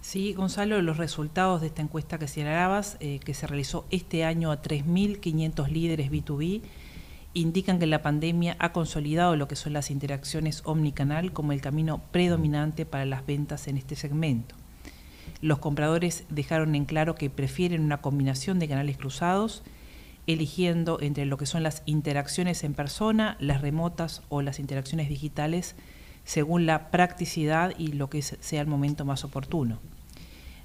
Sí, 0.00 0.34
Gonzalo, 0.34 0.82
los 0.82 0.96
resultados 0.96 1.60
de 1.60 1.68
esta 1.68 1.80
encuesta 1.80 2.18
que 2.18 2.26
señalabas, 2.26 2.96
eh, 2.98 3.20
que 3.24 3.34
se 3.34 3.46
realizó 3.46 3.86
este 3.90 4.24
año 4.24 4.50
a 4.50 4.60
3.500 4.62 5.68
líderes 5.68 6.10
B2B, 6.10 6.62
indican 7.34 7.78
que 7.78 7.86
la 7.86 8.02
pandemia 8.02 8.56
ha 8.58 8.72
consolidado 8.72 9.36
lo 9.36 9.46
que 9.46 9.54
son 9.54 9.74
las 9.74 9.92
interacciones 9.92 10.62
omnicanal 10.64 11.32
como 11.32 11.52
el 11.52 11.60
camino 11.60 12.02
predominante 12.10 12.84
para 12.84 13.04
las 13.04 13.24
ventas 13.24 13.68
en 13.68 13.76
este 13.76 13.94
segmento. 13.94 14.56
Los 15.40 15.60
compradores 15.60 16.24
dejaron 16.28 16.74
en 16.74 16.84
claro 16.84 17.14
que 17.14 17.30
prefieren 17.30 17.84
una 17.84 18.00
combinación 18.00 18.58
de 18.58 18.66
canales 18.66 18.96
cruzados, 18.96 19.62
eligiendo 20.26 20.98
entre 21.00 21.26
lo 21.26 21.36
que 21.36 21.46
son 21.46 21.62
las 21.62 21.84
interacciones 21.86 22.64
en 22.64 22.74
persona, 22.74 23.36
las 23.38 23.60
remotas 23.60 24.22
o 24.30 24.42
las 24.42 24.58
interacciones 24.58 25.08
digitales, 25.08 25.76
según 26.26 26.66
la 26.66 26.90
practicidad 26.90 27.72
y 27.78 27.92
lo 27.92 28.10
que 28.10 28.20
sea 28.20 28.60
el 28.60 28.66
momento 28.66 29.06
más 29.06 29.24
oportuno. 29.24 29.78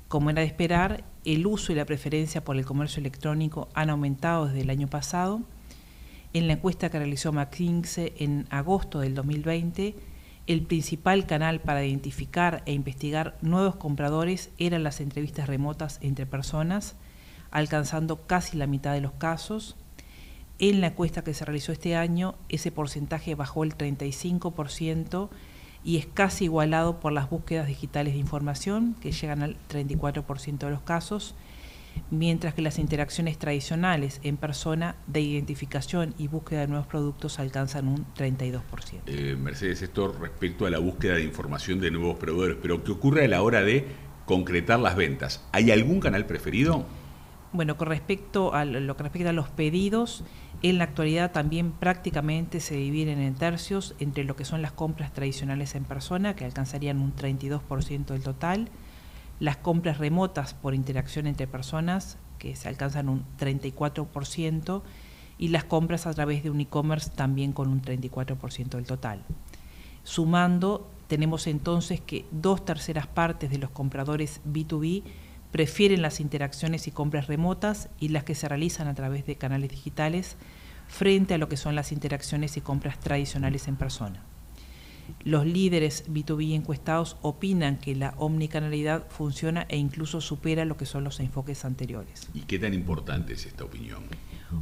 Como 0.09 0.29
era 0.29 0.41
de 0.41 0.47
esperar, 0.47 1.05
el 1.23 1.47
uso 1.47 1.71
y 1.71 1.75
la 1.75 1.85
preferencia 1.85 2.43
por 2.43 2.57
el 2.57 2.65
comercio 2.65 2.99
electrónico 2.99 3.69
han 3.73 3.89
aumentado 3.89 4.47
desde 4.47 4.61
el 4.61 4.69
año 4.71 4.89
pasado, 4.89 5.41
en 6.33 6.47
la 6.47 6.53
encuesta 6.53 6.89
que 6.89 6.97
realizó 6.97 7.31
McKinsey 7.31 8.13
en 8.17 8.47
agosto 8.49 8.99
del 8.99 9.13
2020, 9.15 9.95
el 10.47 10.63
principal 10.63 11.27
canal 11.27 11.61
para 11.61 11.85
identificar 11.85 12.63
e 12.65 12.73
investigar 12.73 13.37
nuevos 13.41 13.75
compradores 13.75 14.49
eran 14.57 14.83
las 14.83 14.99
entrevistas 14.99 15.47
remotas 15.47 15.99
entre 16.01 16.25
personas, 16.25 16.95
alcanzando 17.51 18.25
casi 18.25 18.57
la 18.57 18.65
mitad 18.65 18.93
de 18.93 19.01
los 19.01 19.11
casos. 19.11 19.75
En 20.57 20.81
la 20.81 20.87
encuesta 20.87 21.23
que 21.23 21.33
se 21.35 21.45
realizó 21.45 21.71
este 21.71 21.95
año, 21.95 22.35
ese 22.49 22.71
porcentaje 22.71 23.35
bajó 23.35 23.63
el 23.63 23.77
35% 23.77 25.29
y 25.83 25.97
es 25.97 26.05
casi 26.05 26.45
igualado 26.45 26.99
por 26.99 27.11
las 27.11 27.29
búsquedas 27.29 27.67
digitales 27.67 28.13
de 28.13 28.19
información, 28.19 28.95
que 29.01 29.11
llegan 29.11 29.41
al 29.41 29.57
34% 29.69 30.57
de 30.57 30.69
los 30.69 30.81
casos, 30.81 31.35
mientras 32.09 32.53
que 32.53 32.61
las 32.61 32.79
interacciones 32.79 33.37
tradicionales 33.37 34.19
en 34.23 34.37
persona 34.37 34.95
de 35.07 35.21
identificación 35.21 36.13
y 36.17 36.27
búsqueda 36.27 36.61
de 36.61 36.67
nuevos 36.67 36.87
productos 36.87 37.39
alcanzan 37.39 37.87
un 37.87 38.05
32%. 38.15 38.61
Eh, 39.07 39.35
Mercedes, 39.37 39.81
esto 39.81 40.15
respecto 40.19 40.65
a 40.65 40.69
la 40.69 40.79
búsqueda 40.79 41.15
de 41.15 41.23
información 41.23 41.79
de 41.79 41.91
nuevos 41.91 42.17
proveedores, 42.17 42.57
pero 42.61 42.83
¿qué 42.83 42.91
ocurre 42.91 43.25
a 43.25 43.27
la 43.27 43.41
hora 43.41 43.61
de 43.61 43.87
concretar 44.25 44.79
las 44.79 44.95
ventas? 44.95 45.45
¿Hay 45.51 45.71
algún 45.71 45.99
canal 45.99 46.25
preferido? 46.25 46.85
Bueno, 47.53 47.75
con 47.75 47.89
respecto 47.89 48.53
a 48.53 48.63
lo 48.63 48.95
que 48.95 49.03
respecta 49.03 49.31
a 49.31 49.33
los 49.33 49.49
pedidos, 49.49 50.23
en 50.61 50.77
la 50.77 50.85
actualidad 50.85 51.31
también 51.31 51.71
prácticamente 51.71 52.61
se 52.61 52.75
dividen 52.75 53.19
en 53.19 53.33
tercios 53.33 53.93
entre 53.99 54.23
lo 54.23 54.37
que 54.37 54.45
son 54.45 54.61
las 54.61 54.71
compras 54.71 55.11
tradicionales 55.11 55.75
en 55.75 55.83
persona, 55.83 56.35
que 56.35 56.45
alcanzarían 56.45 56.99
un 56.99 57.13
32% 57.13 58.05
del 58.05 58.23
total, 58.23 58.69
las 59.41 59.57
compras 59.57 59.97
remotas 59.97 60.53
por 60.53 60.73
interacción 60.73 61.27
entre 61.27 61.45
personas, 61.45 62.17
que 62.39 62.55
se 62.55 62.69
alcanzan 62.69 63.09
un 63.09 63.25
34%, 63.37 64.81
y 65.37 65.47
las 65.49 65.63
compras 65.65 66.07
a 66.07 66.13
través 66.13 66.43
de 66.43 66.51
un 66.51 66.61
e-commerce 66.61 67.09
también 67.09 67.51
con 67.51 67.67
un 67.67 67.81
34% 67.81 68.69
del 68.69 68.85
total. 68.85 69.23
Sumando, 70.03 70.87
tenemos 71.07 71.47
entonces 71.47 71.99
que 71.99 72.25
dos 72.31 72.63
terceras 72.63 73.07
partes 73.07 73.49
de 73.49 73.57
los 73.57 73.71
compradores 73.71 74.39
B2B 74.47 75.03
prefieren 75.51 76.01
las 76.01 76.19
interacciones 76.19 76.87
y 76.87 76.91
compras 76.91 77.27
remotas 77.27 77.89
y 77.99 78.09
las 78.09 78.23
que 78.23 78.35
se 78.35 78.47
realizan 78.47 78.87
a 78.87 78.95
través 78.95 79.25
de 79.25 79.35
canales 79.35 79.69
digitales 79.69 80.37
frente 80.87 81.33
a 81.33 81.37
lo 81.37 81.49
que 81.49 81.57
son 81.57 81.75
las 81.75 81.91
interacciones 81.91 82.57
y 82.57 82.61
compras 82.61 82.99
tradicionales 82.99 83.67
en 83.67 83.75
persona. 83.75 84.23
Los 85.23 85.45
líderes 85.45 86.05
B2B 86.09 86.53
encuestados 86.53 87.17
opinan 87.21 87.77
que 87.77 87.95
la 87.95 88.13
omnicanalidad 88.17 89.07
funciona 89.09 89.65
e 89.69 89.77
incluso 89.77 90.21
supera 90.21 90.65
lo 90.65 90.77
que 90.77 90.85
son 90.85 91.03
los 91.03 91.19
enfoques 91.19 91.65
anteriores. 91.65 92.29
¿Y 92.33 92.41
qué 92.41 92.59
tan 92.59 92.73
importante 92.73 93.33
es 93.33 93.45
esta 93.45 93.63
opinión? 93.63 94.03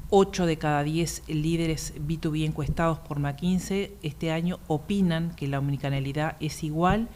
Ocho 0.10 0.46
de 0.46 0.58
cada 0.58 0.84
diez 0.84 1.24
líderes 1.28 1.94
B2B 1.96 2.46
encuestados 2.46 3.00
por 3.00 3.20
McKinsey 3.20 3.96
este 4.02 4.32
año 4.32 4.60
opinan 4.68 5.36
que 5.36 5.48
la 5.48 5.60
omnicanalidad 5.60 6.38
es 6.40 6.64
igual 6.64 7.10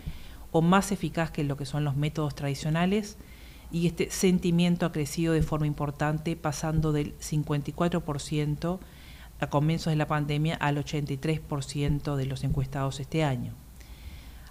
o 0.51 0.61
más 0.61 0.91
eficaz 0.91 1.31
que 1.31 1.43
lo 1.43 1.57
que 1.57 1.65
son 1.65 1.83
los 1.83 1.95
métodos 1.95 2.35
tradicionales 2.35 3.17
y 3.73 3.87
este 3.87 4.11
sentimiento 4.11 4.85
ha 4.85 4.91
crecido 4.91 5.33
de 5.33 5.41
forma 5.41 5.65
importante 5.65 6.35
pasando 6.37 6.93
del 6.93 7.17
54% 7.17 8.79
a 9.39 9.49
comienzos 9.49 9.91
de 9.91 9.97
la 9.97 10.07
pandemia 10.07 10.55
al 10.55 10.77
83% 10.77 12.15
de 12.15 12.25
los 12.27 12.43
encuestados 12.43 12.99
este 12.99 13.23
año. 13.23 13.55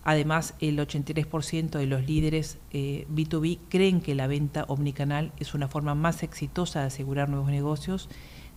Además, 0.03 0.55
el 0.59 0.77
83% 0.77 1.79
de 1.79 1.87
los 1.87 2.05
líderes 2.05 2.59
B2B 2.73 3.55
eh, 3.55 3.59
creen 3.69 4.01
que 4.01 4.17
la 4.17 4.27
venta 4.27 4.65
omnicanal 4.67 5.33
es 5.39 5.55
una 5.55 5.69
forma 5.69 5.95
más 5.95 6.25
exitosa 6.25 6.81
de 6.81 6.87
asegurar 6.87 7.29
nuevos 7.29 7.51
negocios 7.51 8.09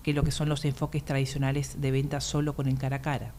que 0.01 0.13
lo 0.13 0.23
que 0.23 0.31
son 0.31 0.49
los 0.49 0.65
enfoques 0.65 1.05
tradicionales 1.05 1.79
de 1.79 1.91
venta 1.91 2.19
solo 2.21 2.55
con 2.55 2.67
el 2.67 2.79
cara 2.79 2.97
a 2.97 3.01
cara. 3.03 3.33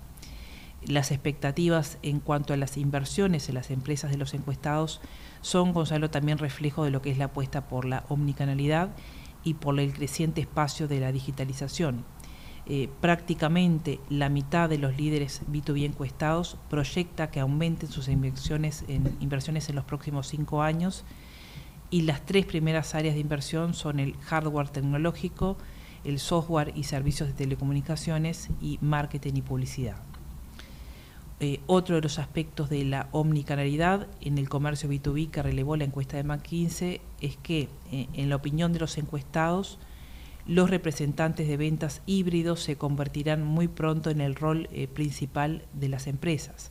Las 0.87 1.11
expectativas 1.11 1.99
en 2.03 2.21
cuanto 2.21 2.53
a 2.53 2.57
las 2.57 2.77
inversiones 2.77 3.49
en 3.49 3.57
las 3.57 3.71
empresas 3.71 4.11
de 4.11 4.17
los 4.17 4.35
encuestados 4.35 5.01
son, 5.41 5.73
Gonzalo, 5.73 6.11
también 6.11 6.39
reflejo 6.39 6.85
de 6.85 6.91
lo 6.91 7.03
que 7.03 7.11
es 7.11 7.19
la 7.19 7.27
apuesta 7.27 7.69
por 7.69 7.85
la 7.85 8.05
omnicanalidad 8.09 8.91
y 9.43 9.55
por 9.55 9.79
el 9.79 9.93
creciente 9.93 10.41
espacio 10.41 10.89
de 10.89 11.01
la 11.01 11.13
digitalización 11.13 12.05
eh, 12.69 12.89
prácticamente 13.01 14.01
la 14.09 14.29
mitad 14.29 14.69
de 14.69 14.77
los 14.77 14.97
líderes 14.97 15.43
B2B 15.49 15.85
encuestados 15.85 16.57
proyecta 16.69 17.31
que 17.31 17.39
aumenten 17.39 17.89
sus 17.89 18.09
inversiones 18.09 18.85
en, 18.89 19.17
inversiones 19.21 19.69
en 19.69 19.77
los 19.77 19.85
próximos 19.85 20.27
cinco 20.27 20.63
años 20.63 21.05
y 21.91 22.03
las 22.03 22.27
tres 22.27 22.45
primeras 22.45 22.97
áreas 22.97 23.15
de 23.15 23.21
inversión 23.21 23.73
son 23.73 24.01
el 24.01 24.17
hardware 24.17 24.69
tecnológico, 24.69 25.57
el 26.03 26.19
software 26.19 26.73
y 26.75 26.83
servicios 26.83 27.29
de 27.29 27.35
telecomunicaciones 27.37 28.49
y 28.61 28.81
marketing 28.81 29.35
y 29.37 29.43
publicidad. 29.43 29.97
Eh, 31.39 31.61
otro 31.67 31.97
de 31.97 32.03
los 32.03 32.19
aspectos 32.19 32.71
de 32.71 32.83
la 32.87 33.09
omnicanalidad 33.13 34.07
en 34.23 34.39
el 34.39 34.49
comercio 34.49 34.89
B2B 34.89 35.31
que 35.31 35.43
relevó 35.43 35.77
la 35.77 35.85
encuesta 35.85 36.17
de 36.17 36.25
McKinsey 36.25 37.03
es 37.21 37.37
que, 37.37 37.69
eh, 37.93 38.09
en 38.15 38.31
la 38.31 38.37
opinión 38.37 38.73
de 38.73 38.79
los 38.79 38.97
encuestados, 38.97 39.79
los 40.47 40.71
representantes 40.71 41.47
de 41.47 41.59
ventas 41.59 42.01
híbridos 42.07 42.61
se 42.61 42.77
convertirán 42.77 43.45
muy 43.45 43.69
pronto 43.69 44.09
en 44.09 44.23
el 44.23 44.35
rol 44.35 44.69
eh, 44.73 44.89
principal 44.89 45.67
de 45.75 45.91
las 45.91 46.07
empresas. 46.07 46.71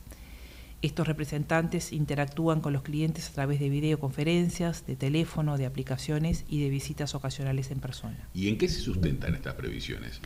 Estos 0.82 1.06
representantes 1.06 1.92
interactúan 1.92 2.60
con 2.60 2.72
los 2.72 2.82
clientes 2.82 3.30
a 3.30 3.32
través 3.32 3.60
de 3.60 3.68
videoconferencias, 3.70 4.84
de 4.84 4.96
teléfono, 4.96 5.58
de 5.58 5.66
aplicaciones 5.66 6.44
y 6.48 6.60
de 6.60 6.70
visitas 6.70 7.14
ocasionales 7.14 7.70
en 7.70 7.78
persona. 7.78 8.28
¿Y 8.34 8.48
en 8.48 8.58
qué 8.58 8.68
se 8.68 8.80
sustentan 8.80 9.34
estas 9.34 9.54
previsiones? 9.54 10.20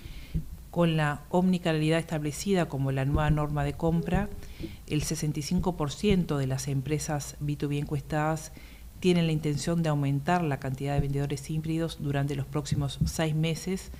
Con 0.71 0.97
la 0.97 1.23
omnicanalidad 1.31 1.99
establecida 1.99 2.67
como 2.67 2.93
la 2.93 3.05
nueva 3.05 3.31
norma 3.31 3.65
de 3.65 3.73
compra, 3.73 4.29
el 4.87 5.03
65% 5.03 6.37
de 6.37 6.47
las 6.47 6.69
empresas 6.69 7.37
B2B 7.41 7.79
encuestadas 7.79 8.53
tienen 9.01 9.27
la 9.27 9.33
intención 9.33 9.83
de 9.83 9.89
aumentar 9.89 10.45
la 10.45 10.61
cantidad 10.61 10.95
de 10.95 11.01
vendedores 11.01 11.51
híbridos 11.51 11.99
durante 12.01 12.37
los 12.37 12.47
próximos 12.47 13.01
seis 13.05 13.35
meses, 13.35 13.91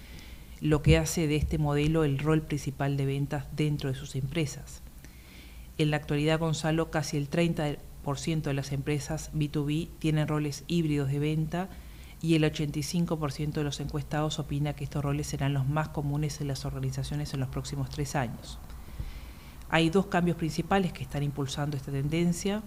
lo 0.61 0.83
que 0.83 0.97
hace 0.97 1.27
de 1.27 1.37
este 1.37 1.59
modelo 1.59 2.05
el 2.05 2.19
rol 2.19 2.43
principal 2.43 2.97
de 2.97 3.07
ventas 3.07 3.47
dentro 3.57 3.91
de 3.91 3.97
sus 3.97 4.15
empresas. 4.15 4.83
En 5.79 5.91
la 5.91 5.97
actualidad, 5.97 6.39
Gonzalo, 6.39 6.91
casi 6.91 7.17
el 7.17 7.31
30% 7.31 8.43
de 8.43 8.55
las 8.55 8.71
empresas 8.71 9.33
B2B 9.33 9.89
tienen 9.99 10.29
roles 10.29 10.65
híbridos 10.69 11.11
de 11.11 11.19
venta 11.19 11.69
y 12.23 12.35
el 12.35 12.43
85% 12.45 13.53
de 13.53 13.65
los 13.65 13.81
encuestados 13.81 14.39
opina 14.39 14.75
que 14.75 14.85
estos 14.85 15.03
roles 15.03 15.27
serán 15.27 15.55
los 15.55 15.67
más 15.67 15.89
comunes 15.89 16.41
en 16.41 16.49
las 16.49 16.65
organizaciones 16.65 17.33
en 17.33 17.41
los 17.41 17.49
próximos 17.49 17.89
tres 17.89 18.15
años. 18.15 18.59
Hay 19.71 19.89
dos 19.89 20.07
cambios 20.07 20.37
principales 20.37 20.93
que 20.93 21.03
están 21.03 21.23
impulsando 21.23 21.77
esta 21.77 21.93
tendencia. 21.93 22.63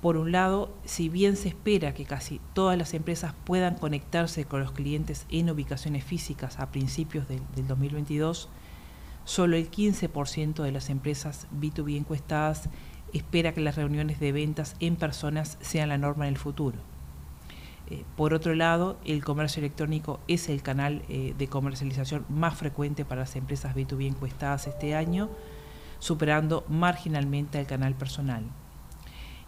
Por 0.00 0.16
un 0.16 0.32
lado, 0.32 0.72
si 0.84 1.08
bien 1.08 1.36
se 1.36 1.48
espera 1.48 1.94
que 1.94 2.04
casi 2.04 2.40
todas 2.54 2.78
las 2.78 2.94
empresas 2.94 3.34
puedan 3.44 3.74
conectarse 3.74 4.44
con 4.44 4.60
los 4.60 4.72
clientes 4.72 5.26
en 5.28 5.50
ubicaciones 5.50 6.04
físicas 6.04 6.58
a 6.58 6.70
principios 6.70 7.26
del, 7.28 7.40
2022, 7.66 8.48
solo 9.24 9.56
el 9.56 9.70
15% 9.70 10.62
de 10.62 10.72
las 10.72 10.90
empresas 10.90 11.46
B2B 11.52 11.96
encuestadas 11.96 12.68
espera 13.12 13.52
que 13.52 13.60
las 13.60 13.76
reuniones 13.76 14.18
de 14.18 14.32
ventas 14.32 14.76
en 14.80 14.96
personas 14.96 15.58
sean 15.60 15.90
la 15.90 15.98
norma 15.98 16.26
en 16.26 16.34
el 16.34 16.38
futuro. 16.38 16.91
Eh, 17.92 18.04
por 18.16 18.32
otro 18.32 18.54
lado, 18.54 18.98
el 19.04 19.22
comercio 19.22 19.60
electrónico 19.60 20.18
es 20.26 20.48
el 20.48 20.62
canal 20.62 21.02
eh, 21.10 21.34
de 21.36 21.46
comercialización 21.46 22.24
más 22.30 22.56
frecuente 22.56 23.04
para 23.04 23.20
las 23.20 23.36
empresas 23.36 23.76
B2B 23.76 24.06
encuestadas 24.06 24.66
este 24.66 24.94
año, 24.94 25.28
superando 25.98 26.64
marginalmente 26.68 27.58
al 27.58 27.66
canal 27.66 27.94
personal. 27.94 28.44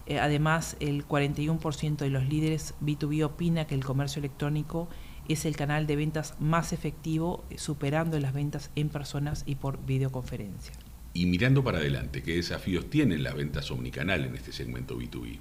Eh, 0.04 0.18
además, 0.18 0.76
el 0.80 1.08
41% 1.08 1.96
de 1.96 2.10
los 2.10 2.26
líderes 2.28 2.74
B2B 2.82 3.24
opina 3.24 3.66
que 3.66 3.74
el 3.74 3.82
comercio 3.82 4.20
electrónico 4.20 4.90
es 5.26 5.46
el 5.46 5.56
canal 5.56 5.86
de 5.86 5.96
ventas 5.96 6.34
más 6.38 6.74
efectivo, 6.74 7.44
superando 7.56 8.20
las 8.20 8.34
ventas 8.34 8.70
en 8.76 8.90
personas 8.90 9.44
y 9.46 9.54
por 9.54 9.82
videoconferencia. 9.86 10.74
Y 11.14 11.24
mirando 11.24 11.64
para 11.64 11.78
adelante, 11.78 12.22
¿qué 12.22 12.34
desafíos 12.34 12.90
tienen 12.90 13.22
las 13.22 13.34
ventas 13.34 13.70
omnicanal 13.70 14.22
en 14.26 14.34
este 14.34 14.52
segmento 14.52 14.98
B2B? 14.98 15.38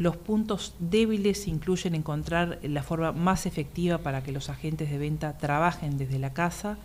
Los 0.00 0.16
puntos 0.16 0.74
débiles 0.78 1.46
incluyen 1.46 1.94
encontrar 1.94 2.58
la 2.62 2.82
forma 2.82 3.12
más 3.12 3.44
efectiva 3.44 3.98
para 3.98 4.22
que 4.22 4.32
los 4.32 4.48
agentes 4.48 4.90
de 4.90 4.96
venta 4.96 5.36
trabajen 5.36 5.98
desde 5.98 6.18
la 6.18 6.32
casa, 6.32 6.78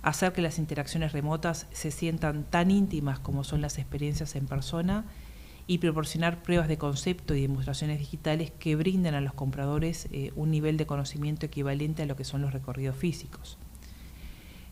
hacer 0.00 0.32
que 0.32 0.42
las 0.42 0.60
interacciones 0.60 1.10
remotas 1.10 1.66
se 1.72 1.90
sientan 1.90 2.44
tan 2.44 2.70
íntimas 2.70 3.18
como 3.18 3.42
son 3.42 3.62
las 3.62 3.78
experiencias 3.78 4.36
en 4.36 4.46
persona, 4.46 5.06
y 5.66 5.78
proporcionar 5.78 6.44
pruebas 6.44 6.68
de 6.68 6.78
concepto 6.78 7.34
y 7.34 7.40
demostraciones 7.40 7.98
digitales 7.98 8.52
que 8.52 8.76
brinden 8.76 9.16
a 9.16 9.20
los 9.20 9.32
compradores 9.32 10.06
eh, 10.12 10.30
un 10.36 10.52
nivel 10.52 10.76
de 10.76 10.86
conocimiento 10.86 11.46
equivalente 11.46 12.04
a 12.04 12.06
lo 12.06 12.14
que 12.14 12.22
son 12.22 12.42
los 12.42 12.52
recorridos 12.52 12.94
físicos. 12.94 13.58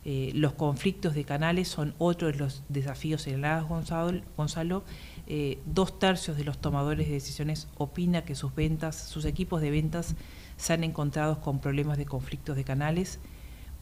Eh, 0.04 0.30
los 0.34 0.52
conflictos 0.52 1.14
de 1.14 1.24
canales 1.24 1.66
son 1.66 1.94
otro 1.98 2.28
de 2.30 2.34
los 2.34 2.62
desafíos 2.68 3.22
señalados, 3.22 3.68
Gonzalo. 3.68 4.20
Gonzalo. 4.36 4.84
Eh, 5.26 5.58
dos 5.64 5.98
tercios 5.98 6.36
de 6.36 6.44
los 6.44 6.58
tomadores 6.60 7.06
de 7.08 7.14
decisiones 7.14 7.68
opina 7.76 8.24
que 8.24 8.34
sus 8.34 8.54
ventas, 8.54 8.96
sus 8.96 9.24
equipos 9.24 9.62
de 9.62 9.70
ventas 9.70 10.14
se 10.56 10.72
han 10.72 10.84
encontrado 10.84 11.40
con 11.40 11.60
problemas 11.60 11.96
de 11.96 12.04
conflictos 12.04 12.56
de 12.56 12.64
canales, 12.64 13.20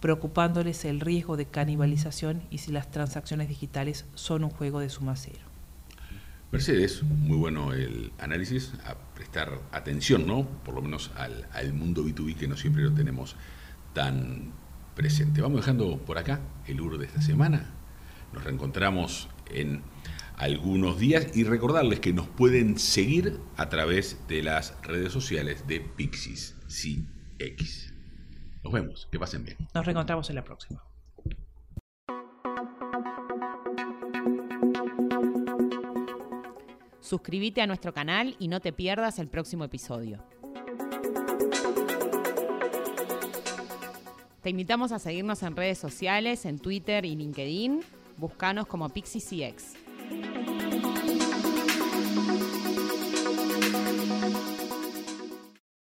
preocupándoles 0.01 0.85
el 0.85 1.01
riesgo 1.01 1.37
de 1.37 1.47
canibalización 1.47 2.43
y 2.51 2.59
si 2.59 2.73
las 2.73 2.91
transacciones 2.91 3.49
digitales 3.49 4.05
son 4.15 4.45
un 4.45 4.51
juego 4.51 4.81
de 4.81 4.89
suma 4.89 5.17
cero. 5.17 5.53
Mercedes, 6.53 7.03
muy 7.03 7.39
bueno 7.39 7.73
el 7.73 8.13
análisis, 8.19 8.75
a 8.85 8.95
prestar 9.15 9.59
atención, 9.73 10.27
¿no? 10.27 10.47
Por 10.65 10.75
lo 10.75 10.83
menos 10.83 11.11
al, 11.17 11.73
mundo 11.73 12.05
B2B 12.05 12.37
que 12.37 12.47
no 12.47 12.59
siempre 12.59 12.83
lo 12.83 12.93
tenemos 12.93 13.37
tan 13.95 14.53
presente. 14.95 15.41
Vamos 15.41 15.61
dejando 15.61 15.97
por 15.97 16.19
acá 16.19 16.41
el 16.67 16.79
UR 16.81 16.99
de 16.99 17.07
esta 17.07 17.23
semana. 17.23 17.71
Nos 18.35 18.45
reencontramos 18.45 19.29
en 19.51 19.81
algunos 20.37 20.99
días 20.99 21.37
y 21.37 21.45
recordarles 21.45 22.01
que 22.01 22.13
nos 22.13 22.29
pueden 22.29 22.79
seguir 22.79 23.41
a 23.57 23.69
través 23.69 24.27
de 24.29 24.43
las 24.43 24.81
redes 24.83 25.13
sociales 25.13 25.67
de 25.67 25.81
Pixis 25.81 26.57
CX. 26.67 27.93
Nos 28.65 28.73
vemos, 28.73 29.09
que 29.11 29.19
pasen 29.19 29.45
bien. 29.45 29.57
Nos 29.75 29.85
reencontramos 29.85 30.29
en 30.31 30.37
la 30.37 30.45
próxima. 30.45 30.83
Suscríbete 37.01 37.61
a 37.61 37.67
nuestro 37.67 37.93
canal 37.93 38.37
y 38.39 38.49
no 38.49 38.61
te 38.61 38.73
pierdas 38.73 39.19
el 39.19 39.29
próximo 39.29 39.65
episodio. 39.65 40.25
Te 44.43 44.51
invitamos 44.51 44.93
a 44.93 44.99
seguirnos 44.99 45.43
en 45.43 45.55
redes 45.55 45.79
sociales, 45.79 46.47
en 46.47 46.59
Twitter 46.59 47.05
y 47.05 47.15
LinkedIn. 47.15 47.81
Búscanos 48.17 48.67
como 48.67 48.89
PixieCX. 48.89 49.82